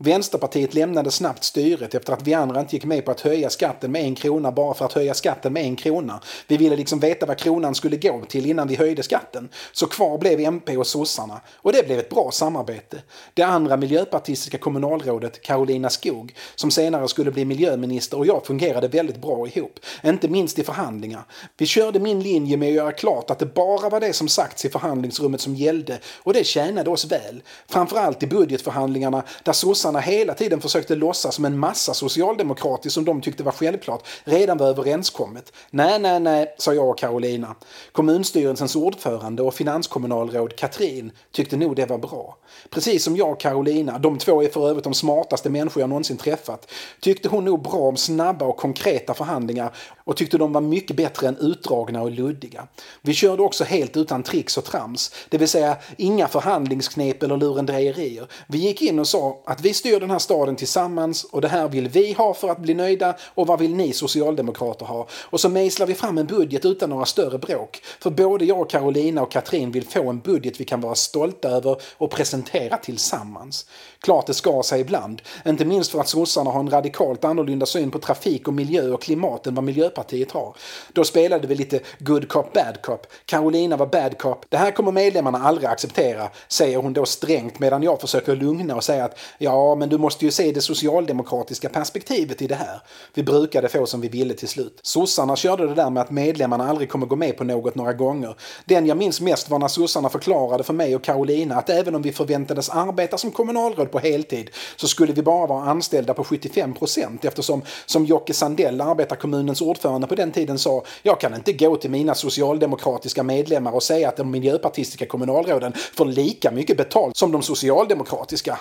Vänsterpartiet 0.03 0.75
lämnade 0.75 1.11
snabbt 1.11 1.45
styret 1.45 1.95
efter 1.95 2.13
att 2.13 2.27
vi 2.27 2.35
andra 2.35 2.61
inte 2.61 2.77
gick 2.77 2.85
med 2.85 3.05
på 3.05 3.11
att 3.11 3.21
höja 3.21 3.51
skatten 3.51 3.93
med 3.93 4.05
en 4.05 4.15
krona 4.15 4.53
bara 4.53 4.75
för 4.75 4.85
att 4.85 4.93
höja 4.93 5.15
skatten 5.15 5.53
med 5.53 5.65
en 5.65 5.77
krona. 5.77 6.21
Vi 6.47 6.57
ville 6.57 6.77
liksom 6.77 7.01
veta 7.01 7.27
vad 7.27 7.39
kronan 7.39 7.75
skulle 7.75 7.97
gå 7.97 8.23
till 8.29 8.47
innan 8.47 8.69
vi 8.69 8.75
höjde 8.75 9.03
skatten. 9.03 9.49
Så 9.73 9.87
kvar 9.87 10.19
blev 10.19 10.41
MP 10.41 10.77
och 10.77 10.87
sossarna. 10.87 11.41
Och 11.57 11.73
det 11.73 11.87
blev 11.87 11.99
ett 11.99 12.09
bra 12.09 12.31
samarbete. 12.31 13.03
Det 13.35 13.43
andra 13.43 13.77
miljöpartistiska 13.77 14.59
kommunalrådet, 14.59 15.43
Carolina 15.43 15.91
Skog, 15.91 16.35
som 16.55 16.71
senare 16.71 17.09
skulle 17.09 17.31
bli 17.31 17.45
miljöminister 17.45 18.19
och 18.19 18.27
jag 18.27 18.47
fungerade 18.47 18.89
väldigt 18.89 19.23
bra 19.23 19.47
ihop. 19.47 19.81
Inte 20.05 20.29
minst 20.29 20.59
i 20.59 20.65
förhandlingar. 20.65 21.25
Vi 21.57 21.67
körde 21.67 22.01
min 22.01 22.21
linje 22.21 22.57
med 22.57 22.69
att 22.69 22.75
göra 22.75 22.93
klart 22.93 23.31
att 23.31 23.39
det 23.39 23.55
bara 23.55 23.89
var 23.89 24.01
det 24.01 24.13
som 24.13 24.29
sagts 24.29 24.65
i 24.65 24.69
förhandlingsrummet 24.69 25.41
som 25.41 25.55
gällde 25.55 25.99
och 26.19 26.33
det 26.33 26.45
tjänade 26.45 26.91
oss 26.91 27.05
väl. 27.05 27.43
Framförallt 27.69 28.23
i 28.23 28.27
budgetförhandlingarna 28.27 29.23
där 29.45 29.53
sossarna 29.53 29.90
sossarna 29.91 30.01
hela 30.01 30.35
tiden 30.35 30.61
försökte 30.61 30.95
låtsas 30.95 31.35
som 31.35 31.45
en 31.45 31.59
massa 31.59 31.95
socialdemokrater 31.95 32.91
som 32.91 33.05
de 33.05 33.21
tyckte 33.21 33.43
var 33.43 33.53
självklart 33.53 34.07
redan 34.25 34.59
var 34.59 34.67
överenskommet. 34.67 35.53
Nej, 35.71 35.99
nej, 35.99 36.21
nej, 36.21 36.55
sa 36.59 36.75
jag 36.75 36.89
och 36.89 36.99
Carolina. 36.99 37.57
Kommunstyrelsens 37.93 38.77
ordförande 38.77 39.43
och 39.43 39.55
finanskommunalråd 39.55 40.57
Katrin 40.57 41.13
tyckte 41.33 41.57
nog 41.57 41.77
det 41.77 41.87
var 41.87 41.99
bra. 41.99 42.37
Precis 42.71 43.05
som 43.05 43.17
jag 43.17 43.31
och 43.31 43.41
Carolina, 43.41 43.99
de 43.99 44.19
två 44.19 44.43
är 44.43 44.49
för 44.49 44.69
övrigt 44.69 44.85
de 44.85 44.95
smartaste 44.95 45.51
människor 45.51 45.81
jag 45.81 45.89
någonsin 45.89 46.17
träffat, 46.17 46.71
tyckte 47.01 47.29
hon 47.29 47.45
nog 47.45 47.63
bra 47.63 47.89
om 47.89 47.97
snabba 47.97 48.45
och 48.45 48.57
konkreta 48.57 49.15
förhandlingar 49.15 49.73
och 50.11 50.17
tyckte 50.17 50.39
de 50.39 50.53
var 50.53 50.61
mycket 50.61 50.97
bättre 50.97 51.29
än 51.29 51.37
utdragna 51.37 52.03
och 52.03 52.11
luddiga. 52.11 52.67
Vi 53.03 53.15
körde 53.15 53.43
också 53.43 53.65
helt 53.65 53.97
utan 53.97 54.23
tricks 54.23 54.59
och 54.59 54.65
trams, 54.65 55.15
det 55.29 55.39
vill 55.39 55.49
säga 55.49 55.77
inga 55.97 56.29
förhandlingsknep 56.29 57.23
eller 57.23 57.37
lurendrejerier. 57.37 58.27
Vi 58.49 58.59
gick 58.59 58.83
in 58.83 58.99
och 58.99 59.09
sa 59.09 59.43
att 59.47 59.61
vi 59.61 59.75
styr 59.75 60.01
den 60.01 60.11
här 60.11 60.19
staden 60.19 60.57
tillsammans 60.57 61.25
och 61.25 61.41
det 61.41 61.49
här 61.49 61.69
vill 61.69 61.89
vi 61.89 62.13
ha 62.13 62.35
för 62.35 62.49
att 62.49 62.59
bli 62.59 62.75
nöjda 62.75 63.17
och 63.35 63.47
vad 63.47 63.59
vill 63.59 63.75
ni 63.75 63.93
socialdemokrater 63.93 64.87
ha? 64.87 65.07
Och 65.13 65.41
så 65.41 65.49
mejslar 65.49 65.87
vi 65.87 65.95
fram 65.95 66.19
en 66.19 66.27
budget 66.27 66.65
utan 66.65 66.91
några 66.91 67.05
större 67.05 67.39
bråk. 67.39 67.83
För 68.01 68.11
både 68.11 68.45
jag, 68.45 68.71
Carolina 68.71 69.23
och 69.23 69.31
Katrin 69.31 69.71
vill 69.71 69.87
få 69.87 70.09
en 70.09 70.21
budget 70.21 70.61
vi 70.61 70.65
kan 70.65 70.81
vara 70.81 70.95
stolta 70.95 71.49
över 71.49 71.77
och 71.99 72.11
presentera 72.11 72.77
tillsammans. 72.77 73.67
Klart 74.01 74.27
det 74.27 74.35
ska 74.35 74.63
sig 74.63 74.81
ibland, 74.81 75.23
inte 75.47 75.65
minst 75.65 75.91
för 75.91 76.01
att 76.01 76.09
sossarna 76.09 76.51
har 76.51 76.61
en 76.61 76.71
radikalt 76.71 77.25
annorlunda 77.25 77.67
syn 77.67 77.91
på 77.91 77.99
trafik 77.99 78.49
och 78.49 78.55
miljö 78.55 78.91
och 78.91 79.03
klimat 79.03 79.47
än 79.47 79.55
vad 79.55 79.65
Miljöpartiet 79.65 80.00
har. 80.31 80.57
Då 80.93 81.05
spelade 81.05 81.47
vi 81.47 81.55
lite 81.55 81.81
good 81.99 82.29
cop, 82.29 82.53
bad 82.53 82.83
cop. 82.83 83.07
Carolina 83.25 83.77
var 83.77 83.87
bad 83.87 84.19
cop. 84.19 84.45
Det 84.49 84.57
här 84.57 84.71
kommer 84.71 84.93
medlemmarna 84.93 85.39
aldrig 85.39 85.69
acceptera, 85.69 86.29
säger 86.49 86.77
hon 86.77 86.93
då 86.93 87.07
strängt 87.07 87.59
medan 87.59 87.83
jag 87.83 88.01
försöker 88.01 88.37
lugna 88.37 88.77
och 88.77 88.85
säga 88.85 89.05
att 89.05 89.19
ja, 89.39 89.75
men 89.75 89.89
du 89.89 89.99
måste 89.99 90.25
ju 90.25 90.31
se 90.31 90.53
det 90.53 90.61
socialdemokratiska 90.61 91.69
perspektivet 91.69 92.43
i 92.43 92.47
det 92.47 92.55
här. 92.55 92.83
Vi 93.15 93.23
brukade 93.23 93.69
få 93.69 93.87
som 93.87 94.01
vi 94.01 94.09
ville 94.09 94.35
till 94.35 94.49
slut. 94.49 94.81
Sossarna 94.83 95.37
körde 95.37 95.67
det 95.67 95.75
där 95.75 95.91
med 95.91 96.01
att 96.01 96.11
medlemmarna 96.11 96.69
aldrig 96.69 96.91
kommer 96.91 97.07
gå 97.07 97.17
med 97.17 97.37
på 97.37 97.45
något 97.45 97.75
några 97.75 97.93
gånger. 97.93 98.35
Den 98.65 98.87
jag 98.87 98.97
minns 98.97 99.21
mest 99.21 99.51
var 99.51 99.59
när 99.59 99.69
sossarna 99.69 100.09
förklarade 100.09 100.65
för 100.65 100.73
mig 100.73 100.97
och 100.97 101.05
Carolina 101.05 101.57
att 101.57 101.71
även 101.71 101.95
om 101.95 102.03
vi 102.03 102.13
förväntades 102.13 102.71
arbeta 102.71 103.19
som 103.19 103.31
kommunalråd 103.31 103.91
på 103.91 103.99
heltid 103.99 104.51
så 104.77 104.89
skulle 104.89 105.13
vi 105.13 105.23
bara 105.23 105.47
vara 105.47 105.71
anställda 105.71 106.15
på 106.15 106.25
75 106.25 106.75
procent 106.75 107.25
eftersom, 107.25 107.63
som 107.87 108.05
Jocke 108.05 108.35
Sandell, 108.35 108.81
arbetarkommunens 108.81 109.61
ordförande 109.61 109.90
på 110.09 110.15
den 110.15 110.33
tiden 110.33 110.59
sa, 110.59 110.85
jag 111.03 111.21
kan 111.21 111.35
inte 111.35 111.53
gå 111.53 111.77
till 111.77 111.91
mina 111.91 112.15
socialdemokratiska 112.15 113.23
medlemmar 113.23 113.73
och 113.73 113.83
säga 113.83 114.09
att 114.09 114.17
de 114.17 114.31
miljöpartistiska 114.31 115.07
kommunalråden 115.07 115.73
får 115.73 116.05
lika 116.05 116.51
mycket 116.51 116.77
betalt 116.77 117.17
som 117.17 117.33
de 117.33 117.43
socialdemokratiska. 117.43 118.59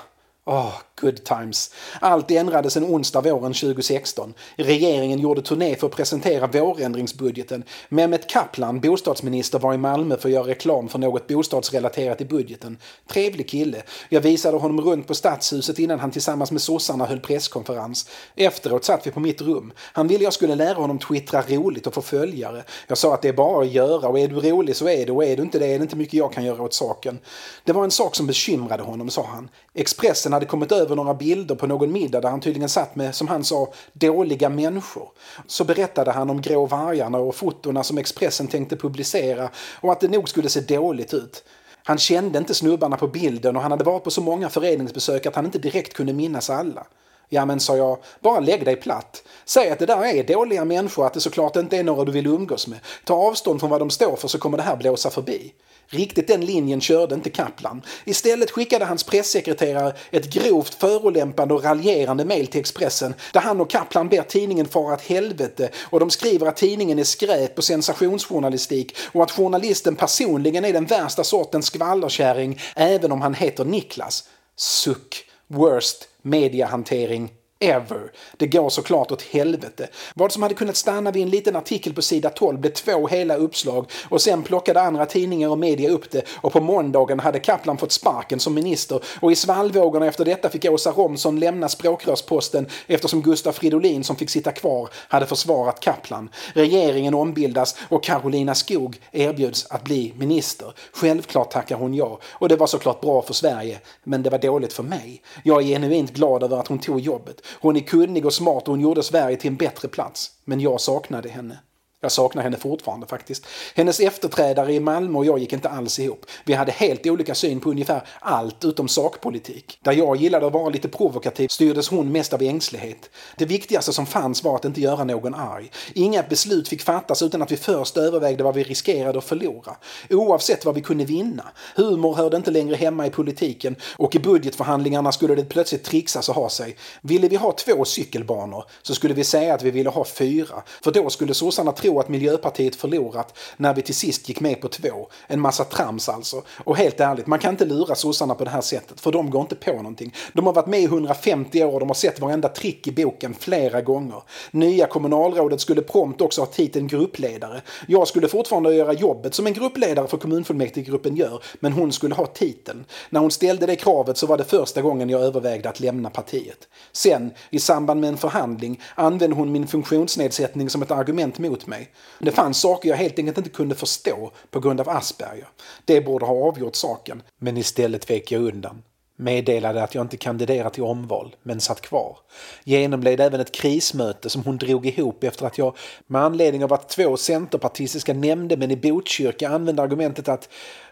Åh, 0.52 0.74
good 1.02 1.24
times. 1.24 1.72
Allt 2.02 2.32
ändrades 2.32 2.78
en 2.78 2.84
onsdag 2.84 3.22
våren 3.22 3.54
2016. 3.54 4.34
Regeringen 4.56 5.20
gjorde 5.20 5.42
turné 5.42 5.76
för 5.76 5.88
att 5.88 5.96
presentera 5.96 6.48
vårändringsbudgeten. 6.48 7.64
Mehmet 7.90 8.30
Kaplan, 8.30 8.80
bostadsminister, 8.80 9.60
var 9.60 9.74
i 9.74 9.78
Malmö 9.78 10.18
för 10.18 10.30
att 10.30 10.34
göra 10.34 10.48
reklam 10.48 10.90
för 10.90 11.00
något 11.00 11.28
bostadsrelaterat 11.28 12.22
i 12.22 12.26
budgeten. 12.26 12.78
Trevlig 13.08 13.50
kille. 13.50 13.82
Jag 14.10 14.22
visade 14.22 14.58
honom 14.58 14.82
runt 14.82 15.08
på 15.08 15.16
Stadshuset 15.16 15.80
innan 15.80 16.00
han 16.00 16.12
tillsammans 16.12 16.52
med 16.52 16.62
sossarna 16.62 17.06
höll 17.06 17.20
presskonferens. 17.20 18.10
Efteråt 18.36 18.86
satt 18.86 19.08
vi 19.08 19.12
på 19.12 19.20
mitt 19.20 19.42
rum. 19.42 19.74
Han 19.78 20.08
ville 20.08 20.24
jag 20.24 20.34
skulle 20.34 20.56
lära 20.56 20.76
honom 20.76 21.00
twittra 21.00 21.42
roligt 21.42 21.88
och 21.88 21.94
få 21.94 22.02
följare. 22.02 22.64
Jag 22.88 22.98
sa 22.98 23.14
att 23.14 23.22
det 23.22 23.30
är 23.30 23.34
bara 23.34 23.62
att 23.62 23.72
göra 23.72 24.08
och 24.08 24.20
är 24.20 24.28
du 24.28 24.36
rolig 24.36 24.76
så 24.76 24.90
är 24.90 25.06
det 25.06 25.12
och 25.12 25.24
är 25.24 25.38
du 25.38 25.44
inte 25.44 25.60
det 25.60 25.66
är 25.66 25.80
det 25.80 25.84
inte 25.84 25.96
mycket 25.96 26.14
jag 26.14 26.34
kan 26.34 26.46
göra 26.46 26.64
åt 26.64 26.74
saken. 26.74 27.20
Det 27.64 27.74
var 27.74 27.84
en 27.84 27.92
sak 27.92 28.16
som 28.16 28.28
bekymrade 28.28 28.84
honom, 28.84 29.10
sa 29.10 29.26
han. 29.34 29.50
Expressen 29.74 30.38
hade 30.39 30.49
kommit 30.49 30.71
över 30.71 30.95
några 30.95 31.13
bilder 31.13 31.56
på 31.56 31.67
någon 31.67 31.91
middag 31.91 32.21
där 32.21 32.30
han 32.30 32.41
tydligen 32.41 32.69
satt 32.69 32.95
med, 32.95 33.15
som 33.15 33.28
han 33.28 33.43
sa, 33.43 33.73
dåliga 33.93 34.49
människor. 34.49 35.10
Så 35.47 35.63
berättade 35.63 36.12
han 36.12 36.30
om 36.30 36.41
Grå 36.41 36.65
vargarna 36.65 37.17
och 37.17 37.36
fotona 37.36 37.84
som 37.84 37.97
Expressen 37.97 38.47
tänkte 38.47 38.75
publicera 38.75 39.49
och 39.82 39.91
att 39.91 39.99
det 39.99 40.08
nog 40.08 40.30
skulle 40.30 40.49
se 40.49 40.60
dåligt 40.60 41.13
ut. 41.13 41.43
Han 41.84 41.97
kände 41.97 42.39
inte 42.39 42.54
snubbarna 42.54 42.97
på 42.97 43.08
bilden 43.08 43.56
och 43.56 43.62
han 43.62 43.71
hade 43.71 43.84
varit 43.84 44.04
på 44.04 44.12
så 44.12 44.21
många 44.21 44.49
föreningsbesök 44.49 45.25
att 45.25 45.36
han 45.36 45.45
inte 45.45 45.60
direkt 45.60 45.93
kunde 45.93 46.13
minnas 46.13 46.49
alla. 46.49 46.88
Ja 47.30 47.45
men, 47.45 47.60
sa 47.60 47.78
jag, 47.78 47.97
bara 48.19 48.39
lägg 48.39 48.65
dig 48.65 48.75
platt. 48.75 49.23
Säg 49.45 49.69
att 49.69 49.80
det 49.80 49.86
där 49.86 50.06
är 50.06 50.23
dåliga 50.23 50.65
människor, 50.65 51.06
att 51.06 51.13
det 51.13 51.19
såklart 51.19 51.56
inte 51.56 51.78
är 51.78 51.84
några 51.84 52.06
du 52.06 52.12
vill 52.12 52.28
umgås 52.28 52.67
med. 52.67 52.80
Ta 53.06 53.13
avstånd 53.13 53.60
från 53.60 53.69
vad 53.69 53.82
de 53.82 53.89
står 53.89 54.15
för 54.15 54.28
så 54.28 54.38
kommer 54.38 54.58
det 54.58 54.63
här 54.63 54.75
blåsa 54.75 55.10
förbi. 55.10 55.54
Riktigt 55.91 56.28
den 56.28 56.45
linjen 56.45 56.82
körde 56.82 57.15
inte 57.15 57.30
Kaplan. 57.30 57.82
Istället 58.06 58.52
skickade 58.52 58.86
hans 58.86 59.04
pressekreterare 59.04 59.93
ett 60.12 60.34
grovt 60.34 60.73
förolämpande 60.73 61.54
och 61.54 61.63
raljerande 61.63 62.25
mejl 62.25 62.47
till 62.47 62.60
Expressen 62.60 63.13
där 63.34 63.41
han 63.41 63.62
och 63.62 63.69
Kaplan 63.69 64.10
ber 64.10 64.21
tidningen 64.21 64.65
fara 64.65 64.93
åt 64.93 65.02
helvete 65.02 65.69
och 65.82 65.99
de 65.99 66.10
skriver 66.10 66.47
att 66.47 66.58
tidningen 66.58 66.99
är 66.99 67.04
skräp 67.04 67.58
och 67.58 67.63
sensationsjournalistik 67.63 68.97
och 69.12 69.23
att 69.23 69.32
journalisten 69.32 69.95
personligen 69.95 70.65
är 70.65 70.73
den 70.73 70.86
värsta 70.86 71.23
sortens 71.23 71.65
skvallerkärring 71.65 72.60
även 72.75 73.12
om 73.12 73.21
han 73.21 73.34
heter 73.34 73.65
Niklas. 73.65 74.23
Suck. 74.56 75.25
Worst 75.47 76.08
mediahantering 76.21 77.32
ever. 77.60 78.12
Det 78.38 78.48
går 78.48 78.69
såklart 78.69 79.12
åt 79.12 79.22
helvete. 79.22 79.88
Vad 80.15 80.32
som 80.32 80.43
hade 80.43 80.56
kunnat 80.56 80.76
stanna 80.76 81.12
vid 81.12 81.24
en 81.24 81.30
liten 81.30 81.56
artikel 81.56 81.93
på 81.93 82.02
sida 82.02 82.30
12 82.30 82.60
blev 82.60 82.72
två 82.72 83.08
hela 83.08 83.36
uppslag 83.36 83.91
och 84.10 84.22
sen 84.22 84.43
plockade 84.43 84.82
andra 84.82 85.06
tidningar 85.06 85.50
och 85.50 85.58
media 85.58 85.89
upp 85.89 86.12
det 86.12 86.24
och 86.36 86.54
på 86.54 86.62
måndagen 86.62 87.19
hade 87.19 87.39
Kaplan 87.39 87.78
fått 87.78 87.91
sparken 87.91 88.39
som 88.39 88.54
minister 88.54 89.00
och 89.19 89.32
i 89.32 89.36
svallvågorna 89.36 90.06
efter 90.06 90.26
detta 90.26 90.50
fick 90.50 90.65
Åsa 90.65 90.91
Romson 90.91 91.39
lämna 91.39 91.69
språkrörsposten 91.69 92.67
eftersom 92.88 93.22
Gustaf 93.22 93.56
Fridolin 93.56 94.04
som 94.04 94.15
fick 94.15 94.30
sitta 94.30 94.52
kvar 94.52 94.89
hade 94.93 95.26
försvarat 95.26 95.80
Kaplan. 95.80 96.30
Regeringen 96.54 97.13
ombildas 97.13 97.76
och 97.89 98.04
Carolina 98.04 98.56
Skog 98.56 99.02
erbjuds 99.12 99.65
att 99.69 99.84
bli 99.84 100.13
minister. 100.17 100.74
Självklart 100.93 101.52
tackar 101.52 101.76
hon 101.76 101.93
ja 101.93 102.19
och 102.26 102.50
det 102.50 102.56
var 102.56 102.67
såklart 102.67 103.02
bra 103.02 103.22
för 103.22 103.34
Sverige 103.34 103.80
men 104.04 104.24
det 104.24 104.30
var 104.30 104.38
dåligt 104.38 104.74
för 104.74 104.84
mig. 104.84 105.22
Jag 105.43 105.62
är 105.62 105.67
genuint 105.67 106.13
glad 106.13 106.43
över 106.43 106.58
att 106.58 106.67
hon 106.67 106.80
tog 106.80 107.00
jobbet. 107.00 107.41
Hon 107.52 107.76
är 107.76 107.80
kunnig 107.80 108.26
och 108.26 108.34
smart 108.34 108.64
och 108.64 108.74
hon 108.74 108.82
gjorde 108.82 109.04
Sverige 109.04 109.38
till 109.38 109.48
en 109.48 109.58
bättre 109.58 109.88
plats. 109.88 110.32
Men 110.46 110.60
jag 110.60 110.82
saknade 110.82 111.30
henne. 111.30 111.60
Jag 112.02 112.12
saknar 112.12 112.44
henne 112.44 112.58
fortfarande 112.58 113.08
faktiskt. 113.08 113.46
Hennes 113.76 114.00
efterträdare 114.00 114.74
i 114.74 114.80
Malmö 114.80 115.18
och 115.18 115.26
jag 115.26 115.40
gick 115.40 115.54
inte 115.54 115.70
alls 115.70 116.00
ihop. 116.00 116.26
Vi 116.46 116.54
hade 116.54 116.72
helt 116.72 117.08
olika 117.08 117.36
syn 117.36 117.60
på 117.60 117.70
ungefär 117.70 118.08
allt 118.20 118.66
utom 118.66 118.88
sakpolitik. 118.88 119.80
Där 119.82 119.92
jag 119.92 120.16
gillade 120.16 120.48
att 120.48 120.54
vara 120.54 120.70
lite 120.70 120.88
provokativ 120.88 121.48
styrdes 121.48 121.90
hon 121.90 122.12
mest 122.12 122.34
av 122.34 122.42
ängslighet. 122.42 123.10
Det 123.38 123.46
viktigaste 123.46 123.94
som 123.94 124.06
fanns 124.06 124.44
var 124.44 124.56
att 124.56 124.66
inte 124.66 124.82
göra 124.82 125.04
någon 125.04 125.36
arg. 125.36 125.72
Inga 125.94 126.24
beslut 126.24 126.68
fick 126.68 126.82
fattas 126.82 127.22
utan 127.22 127.42
att 127.42 127.52
vi 127.52 127.58
först 127.58 127.98
övervägde 127.98 128.44
vad 128.44 128.56
vi 128.56 128.64
riskerade 128.64 129.18
att 129.18 129.24
förlora. 129.24 129.76
Oavsett 130.10 130.66
vad 130.66 130.76
vi 130.76 130.82
kunde 130.82 131.06
vinna. 131.06 131.44
Humor 131.76 132.16
hörde 132.16 132.38
inte 132.38 132.52
längre 132.52 132.76
hemma 132.76 133.06
i 133.08 133.10
politiken 133.10 133.76
och 133.98 134.16
i 134.16 134.20
budgetförhandlingarna 134.20 135.12
skulle 135.12 135.36
det 135.36 135.46
plötsligt 135.46 135.84
trixas 135.84 136.30
och 136.30 136.36
ha 136.36 136.50
sig. 136.50 136.76
Ville 137.02 137.28
vi 137.28 137.36
ha 137.36 137.52
två 137.52 137.86
cykelbanor 137.86 138.64
så 138.82 138.96
skulle 138.96 139.14
vi 139.14 139.24
säga 139.24 139.54
att 139.54 139.64
vi 139.64 139.72
ville 139.72 139.90
ha 139.90 140.06
fyra. 140.06 140.64
För 140.84 140.92
då 140.92 141.10
skulle 141.10 141.34
sossarna 141.34 141.72
tro 141.72 141.88
att 141.97 142.10
Miljöpartiet 142.10 142.75
förlorat 142.75 143.38
när 143.58 143.73
vi 143.73 143.82
till 143.82 143.95
sist 143.95 144.30
gick 144.30 144.39
med 144.39 144.62
på 144.62 144.67
två. 144.67 145.08
En 145.28 145.39
massa 145.39 145.63
trams 145.63 146.10
alltså. 146.10 146.41
Och 146.63 146.78
helt 146.78 146.99
ärligt, 146.99 147.28
man 147.28 147.39
kan 147.39 147.52
inte 147.52 147.65
lura 147.65 147.95
sossarna 147.95 148.36
på 148.36 148.43
det 148.43 148.49
här 148.49 148.62
sättet 148.62 149.02
för 149.02 149.12
de 149.12 149.30
går 149.30 149.41
inte 149.41 149.56
på 149.56 149.73
någonting. 149.73 150.13
De 150.34 150.45
har 150.45 150.54
varit 150.54 150.67
med 150.67 150.82
i 150.82 150.86
150 150.86 151.63
år 151.63 151.73
och 151.73 151.80
de 151.80 151.89
har 151.89 151.93
sett 151.93 152.19
varenda 152.19 152.49
trick 152.49 152.88
i 152.88 152.91
boken 152.91 153.34
flera 153.34 153.82
gånger. 153.82 154.23
Nya 154.52 154.88
kommunalrådet 154.88 155.62
skulle 155.62 155.82
prompt 155.82 156.21
också 156.21 156.41
ha 156.41 156.45
titeln 156.45 156.88
gruppledare. 156.88 157.62
Jag 157.88 158.08
skulle 158.08 158.28
fortfarande 158.28 158.75
göra 158.75 158.93
jobbet 158.93 159.34
som 159.34 159.47
en 159.47 159.54
gruppledare 159.54 160.08
för 160.08 160.17
kommunfullmäktigegruppen 160.17 161.15
gör, 161.15 161.43
men 161.60 161.73
hon 161.73 161.91
skulle 161.91 162.15
ha 162.15 162.25
titeln. 162.25 162.86
När 163.10 163.19
hon 163.19 163.32
ställde 163.32 163.65
det 163.65 163.75
kravet 163.75 164.17
så 164.17 164.28
var 164.28 164.38
det 164.38 164.43
första 164.43 164.82
gången 164.82 165.10
jag 165.10 165.21
övervägde 165.21 165.69
att 165.69 165.80
lämna 165.80 166.10
partiet. 166.10 166.67
Sen, 166.91 167.32
i 167.49 167.60
samband 167.60 168.02
med 168.02 168.08
en 168.08 168.17
förhandling, 168.17 168.82
använde 168.95 169.36
hon 169.36 169.52
min 169.52 169.67
funktionsnedsättning 169.67 170.69
som 170.69 170.82
ett 170.82 170.91
argument 170.91 171.39
mot 171.39 171.67
mig 171.67 171.79
mig. 171.80 171.92
Det 172.20 172.32
fanns 172.32 172.60
saker 172.60 172.89
jag 172.89 172.98
helt 172.98 173.20
enkelt 173.20 173.38
inte 173.38 173.50
kunde 173.50 173.76
förstå 173.76 174.32
på 174.52 174.60
grund 174.60 174.82
av 174.82 174.89
Asperger. 174.89 175.48
Det 175.86 176.02
borde 176.02 176.26
ha 176.26 176.48
avgjort 176.48 176.76
saken, 176.76 177.24
men 177.38 177.58
istället 177.58 178.10
vek 178.10 178.32
jag 178.32 178.42
undan. 178.42 178.82
Meddelade 179.15 179.84
att 179.84 179.96
jag 179.96 180.04
inte 180.04 180.18
kandiderat 180.18 180.74
till 180.74 180.84
omval, 180.84 181.36
men 181.44 181.60
satt 181.60 181.82
kvar. 181.82 182.18
Genomled 182.63 183.20
även 183.20 183.39
ett 183.39 183.52
krismöte 183.52 184.30
som 184.30 184.44
hon 184.44 184.58
drog 184.58 184.86
ihop 184.86 185.24
efter 185.24 185.46
att 185.46 185.58
jag, 185.58 185.78
med 186.08 186.22
anledning 186.22 186.63
av 186.63 186.74
att 186.74 186.89
två 186.89 187.18
centerpartistiska 187.18 188.13
nämndemän 188.13 188.72
i 188.72 188.76
Botkyrka 188.76 189.50
använde 189.50 189.82
argumentet 189.82 190.30
att 190.30 190.50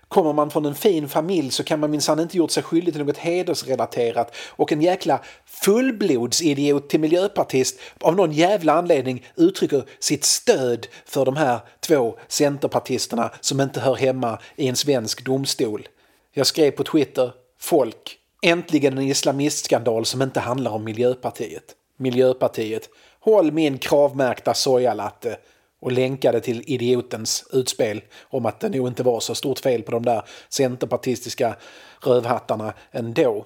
Kommer 0.07 0.33
man 0.33 0.49
från 0.49 0.65
en 0.65 0.75
fin 0.75 1.09
familj 1.09 1.51
så 1.51 1.63
kan 1.63 1.79
man 1.79 1.91
minsann 1.91 2.19
inte 2.19 2.37
gjort 2.37 2.51
sig 2.51 2.63
skyldig 2.63 2.93
till 2.93 3.05
något 3.05 3.17
hedersrelaterat 3.17 4.35
och 4.49 4.71
en 4.71 4.81
jäkla 4.81 5.21
fullblodsidiot 5.45 6.89
till 6.89 6.99
miljöpartist 6.99 7.79
av 7.99 8.15
någon 8.15 8.31
jävla 8.31 8.73
anledning 8.73 9.25
uttrycker 9.35 9.83
sitt 9.99 10.25
stöd 10.25 10.87
för 11.05 11.25
de 11.25 11.35
här 11.35 11.59
två 11.79 12.17
centerpartisterna 12.27 13.31
som 13.41 13.61
inte 13.61 13.79
hör 13.79 13.95
hemma 13.95 14.39
i 14.55 14.67
en 14.67 14.75
svensk 14.75 15.25
domstol. 15.25 15.87
Jag 16.33 16.47
skrev 16.47 16.71
på 16.71 16.83
Twitter 16.83 17.31
Folk, 17.59 18.17
äntligen 18.41 18.97
en 18.97 19.03
islamistskandal 19.03 20.05
som 20.05 20.21
inte 20.21 20.39
handlar 20.39 20.71
om 20.71 20.83
Miljöpartiet. 20.83 21.75
Miljöpartiet, 21.97 22.89
håll 23.19 23.51
min 23.51 23.77
kravmärkta 23.77 24.53
sojalatte 24.53 25.37
och 25.79 25.91
länkade 25.91 26.41
till 26.41 26.63
idiotens 26.67 27.45
utspel 27.53 28.01
om 28.21 28.45
att 28.45 28.59
det 28.59 28.69
nog 28.69 28.87
inte 28.87 29.03
var 29.03 29.19
så 29.19 29.35
stort 29.35 29.59
fel 29.59 29.83
på 29.83 29.91
de 29.91 30.05
där 30.05 30.21
centerpartistiska 30.49 31.55
rövhattarna 32.03 32.73
ändå. 32.91 33.45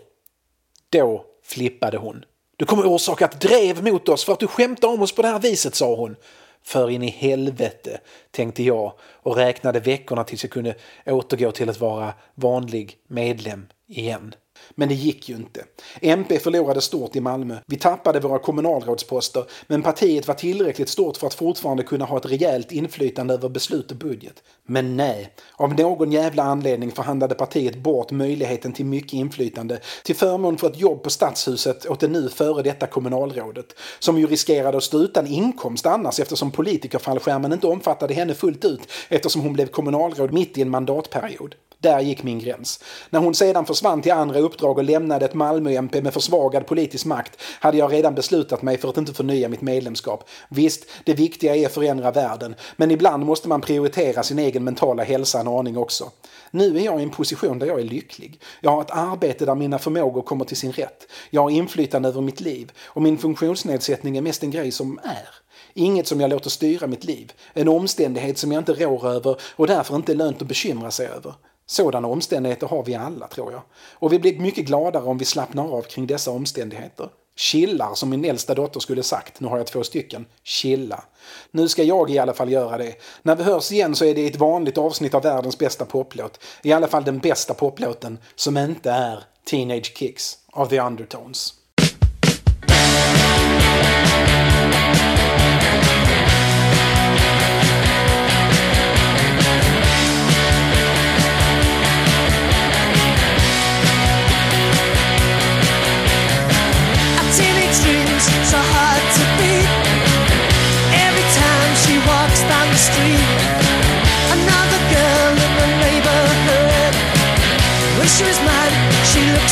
Då 0.90 1.26
flippade 1.44 1.98
hon. 1.98 2.26
Du 2.56 2.66
kommer 2.66 2.86
orsaka 2.86 3.26
ett 3.26 3.42
drev 3.42 3.84
mot 3.84 4.10
oss 4.10 4.26
för 4.26 4.34
att 4.34 4.40
du 4.40 4.48
skämtar 4.48 4.88
om 4.88 5.02
oss 5.02 5.16
på 5.16 5.22
det 5.22 5.28
här 5.28 5.40
viset, 5.40 5.76
sa 5.76 5.96
hon. 5.96 6.16
För 6.64 6.90
in 6.90 7.04
i 7.04 7.10
helvete, 7.10 8.00
tänkte 8.32 8.64
jag 8.64 8.94
och 9.02 9.36
räknade 9.36 9.80
veckorna 9.80 10.24
tills 10.24 10.44
jag 10.44 10.52
kunde 10.52 10.76
återgå 11.06 11.52
till 11.52 11.70
att 11.70 11.80
vara 11.80 12.14
vanlig 12.36 12.98
medlem 13.08 13.68
igen. 13.88 14.36
Men 14.76 14.90
det 14.90 14.96
gick 14.96 15.30
ju 15.30 15.36
inte. 15.36 15.64
MP 16.02 16.40
förlorade 16.40 16.82
stort 16.82 17.16
i 17.16 17.20
Malmö. 17.20 17.58
Vi 17.68 17.78
tappade 17.78 18.20
våra 18.20 18.40
kommunalrådsposter, 18.40 19.46
men 19.68 19.82
partiet 19.82 20.28
var 20.28 20.36
tillräckligt 20.36 20.90
stort 20.90 21.18
för 21.18 21.28
att 21.28 21.34
fortfarande 21.34 21.84
kunna 21.84 22.06
ha 22.06 22.18
ett 22.18 22.26
rejält 22.26 22.72
inflytande 22.72 23.34
över 23.34 23.50
beslut 23.50 23.92
och 23.92 23.98
budget. 23.98 24.44
Men 24.66 24.98
nej, 24.98 25.34
av 25.56 25.76
någon 25.76 26.12
jävla 26.12 26.44
anledning 26.44 26.92
förhandlade 26.92 27.36
partiet 27.36 27.76
bort 27.76 28.12
möjligheten 28.12 28.74
till 28.74 28.86
mycket 28.86 29.14
inflytande 29.14 29.80
till 30.04 30.16
förmån 30.16 30.58
för 30.58 30.70
ett 30.70 30.80
jobb 30.80 31.04
på 31.04 31.10
Stadshuset 31.10 31.86
åt 31.86 32.00
det 32.00 32.08
nu 32.08 32.30
före 32.30 32.62
detta 32.62 32.88
kommunalrådet, 32.88 33.66
som 34.00 34.20
ju 34.20 34.28
riskerade 34.28 34.78
att 34.78 34.84
stå 34.84 34.98
utan 34.98 35.28
inkomst 35.28 35.86
annars 35.86 36.20
eftersom 36.20 36.52
politikerfallskärmen 36.52 37.54
inte 37.54 37.68
omfattade 37.68 38.14
henne 38.14 38.34
fullt 38.34 38.66
ut 38.66 38.82
eftersom 39.10 39.42
hon 39.42 39.54
blev 39.54 39.68
kommunalråd 39.68 40.34
mitt 40.34 40.58
i 40.58 40.62
en 40.62 40.70
mandatperiod. 40.70 41.56
Där 41.82 42.00
gick 42.00 42.24
min 42.24 42.40
gräns. 42.40 42.80
När 43.10 43.20
hon 43.20 43.36
sedan 43.36 43.66
försvann 43.66 44.02
till 44.02 44.12
andra 44.12 44.40
uppdrag 44.40 44.78
och 44.78 44.84
lämnade 44.84 45.26
ett 45.26 45.34
Malmö-MP 45.34 46.02
med 46.02 46.14
försvagad 46.14 46.68
politisk 46.68 47.06
makt 47.06 47.42
hade 47.60 47.78
jag 47.78 47.94
redan 47.94 48.16
beslutat 48.16 48.62
mig 48.62 48.78
för 48.78 48.90
att 48.90 48.98
inte 48.98 49.14
förnya 49.14 49.50
mitt 49.50 49.62
medlemskap. 49.62 50.30
Visst, 50.50 50.86
det 51.04 51.14
viktiga 51.14 51.56
är 51.56 51.66
att 51.66 51.74
förändra 51.74 52.12
världen, 52.12 52.56
men 52.76 52.92
ibland 52.92 53.26
måste 53.26 53.48
man 53.48 53.62
prioritera 53.62 54.24
sin 54.24 54.40
egen 54.40 54.64
mentala 54.64 55.04
hälsa 55.04 55.40
en 55.40 55.48
aning 55.48 55.78
också. 55.78 56.12
Nu 56.52 56.78
är 56.78 56.82
jag 56.82 57.00
i 57.00 57.04
en 57.04 57.10
position 57.10 57.60
där 57.60 57.68
jag 57.68 57.80
är 57.80 57.84
lycklig. 57.84 58.42
Jag 58.62 58.72
har 58.72 58.82
ett 58.82 58.92
arbete 58.92 59.46
där 59.46 59.56
mina 59.56 59.80
förmågor 59.80 60.22
kommer 60.22 60.46
till 60.46 60.58
sin 60.58 60.72
rätt. 60.72 61.08
Jag 61.30 61.42
har 61.42 61.50
inflytande 61.50 62.10
över 62.10 62.22
mitt 62.22 62.42
liv 62.42 62.72
och 62.86 63.02
min 63.02 63.18
funktionsnedsättning 63.18 64.18
är 64.18 64.22
mest 64.22 64.44
en 64.44 64.52
grej 64.52 64.72
som 64.72 65.00
är. 65.04 65.30
Inget 65.74 66.08
som 66.08 66.22
jag 66.22 66.30
låter 66.30 66.50
styra 66.50 66.88
mitt 66.88 67.04
liv. 67.04 67.34
En 67.54 67.68
omständighet 67.68 68.38
som 68.38 68.52
jag 68.52 68.62
inte 68.62 68.74
rår 68.74 69.08
över 69.08 69.36
och 69.56 69.68
därför 69.68 69.96
inte 69.96 70.12
är 70.12 70.16
lönt 70.16 70.42
att 70.42 70.48
bekymra 70.48 70.92
sig 70.92 71.08
över. 71.08 71.34
Sådana 71.72 72.08
omständigheter 72.08 72.68
har 72.68 72.84
vi 72.84 72.96
alla, 72.96 73.28
tror 73.28 73.52
jag. 73.52 73.62
Och 73.94 74.14
vi 74.14 74.20
blir 74.20 74.40
mycket 74.40 74.66
gladare 74.66 75.04
om 75.04 75.18
vi 75.18 75.26
slappnar 75.26 75.78
av 75.78 75.82
kring 75.82 76.08
dessa 76.08 76.32
omständigheter. 76.32 77.10
Chillar, 77.36 77.94
som 77.94 78.10
min 78.10 78.26
äldsta 78.26 78.54
dotter 78.56 78.80
skulle 78.80 79.04
sagt. 79.04 79.40
Nu 79.40 79.48
har 79.48 79.58
jag 79.58 79.68
två 79.68 79.84
stycken. 79.84 80.26
Chilla. 80.44 81.04
Nu 81.52 81.68
ska 81.68 81.84
jag 81.84 82.10
i 82.10 82.20
alla 82.20 82.34
fall 82.34 82.52
göra 82.52 82.78
det. 82.78 82.96
När 83.22 83.36
vi 83.36 83.44
hörs 83.44 83.72
igen 83.72 83.96
så 83.96 84.06
är 84.06 84.16
det 84.16 84.28
ett 84.28 84.36
vanligt 84.36 84.78
avsnitt 84.78 85.14
av 85.14 85.24
världens 85.24 85.58
bästa 85.58 85.86
poplåt. 85.86 86.40
I 86.64 86.72
alla 86.72 86.88
fall 86.88 87.04
den 87.04 87.20
bästa 87.20 87.54
poplåten 87.54 88.18
som 88.36 88.58
inte 88.58 88.92
är 88.92 89.24
Teenage 89.50 89.98
Kicks 89.98 90.38
av 90.52 90.66
The 90.66 90.80
Undertones. 90.80 91.54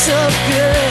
So 0.00 0.16
good. 0.48 0.89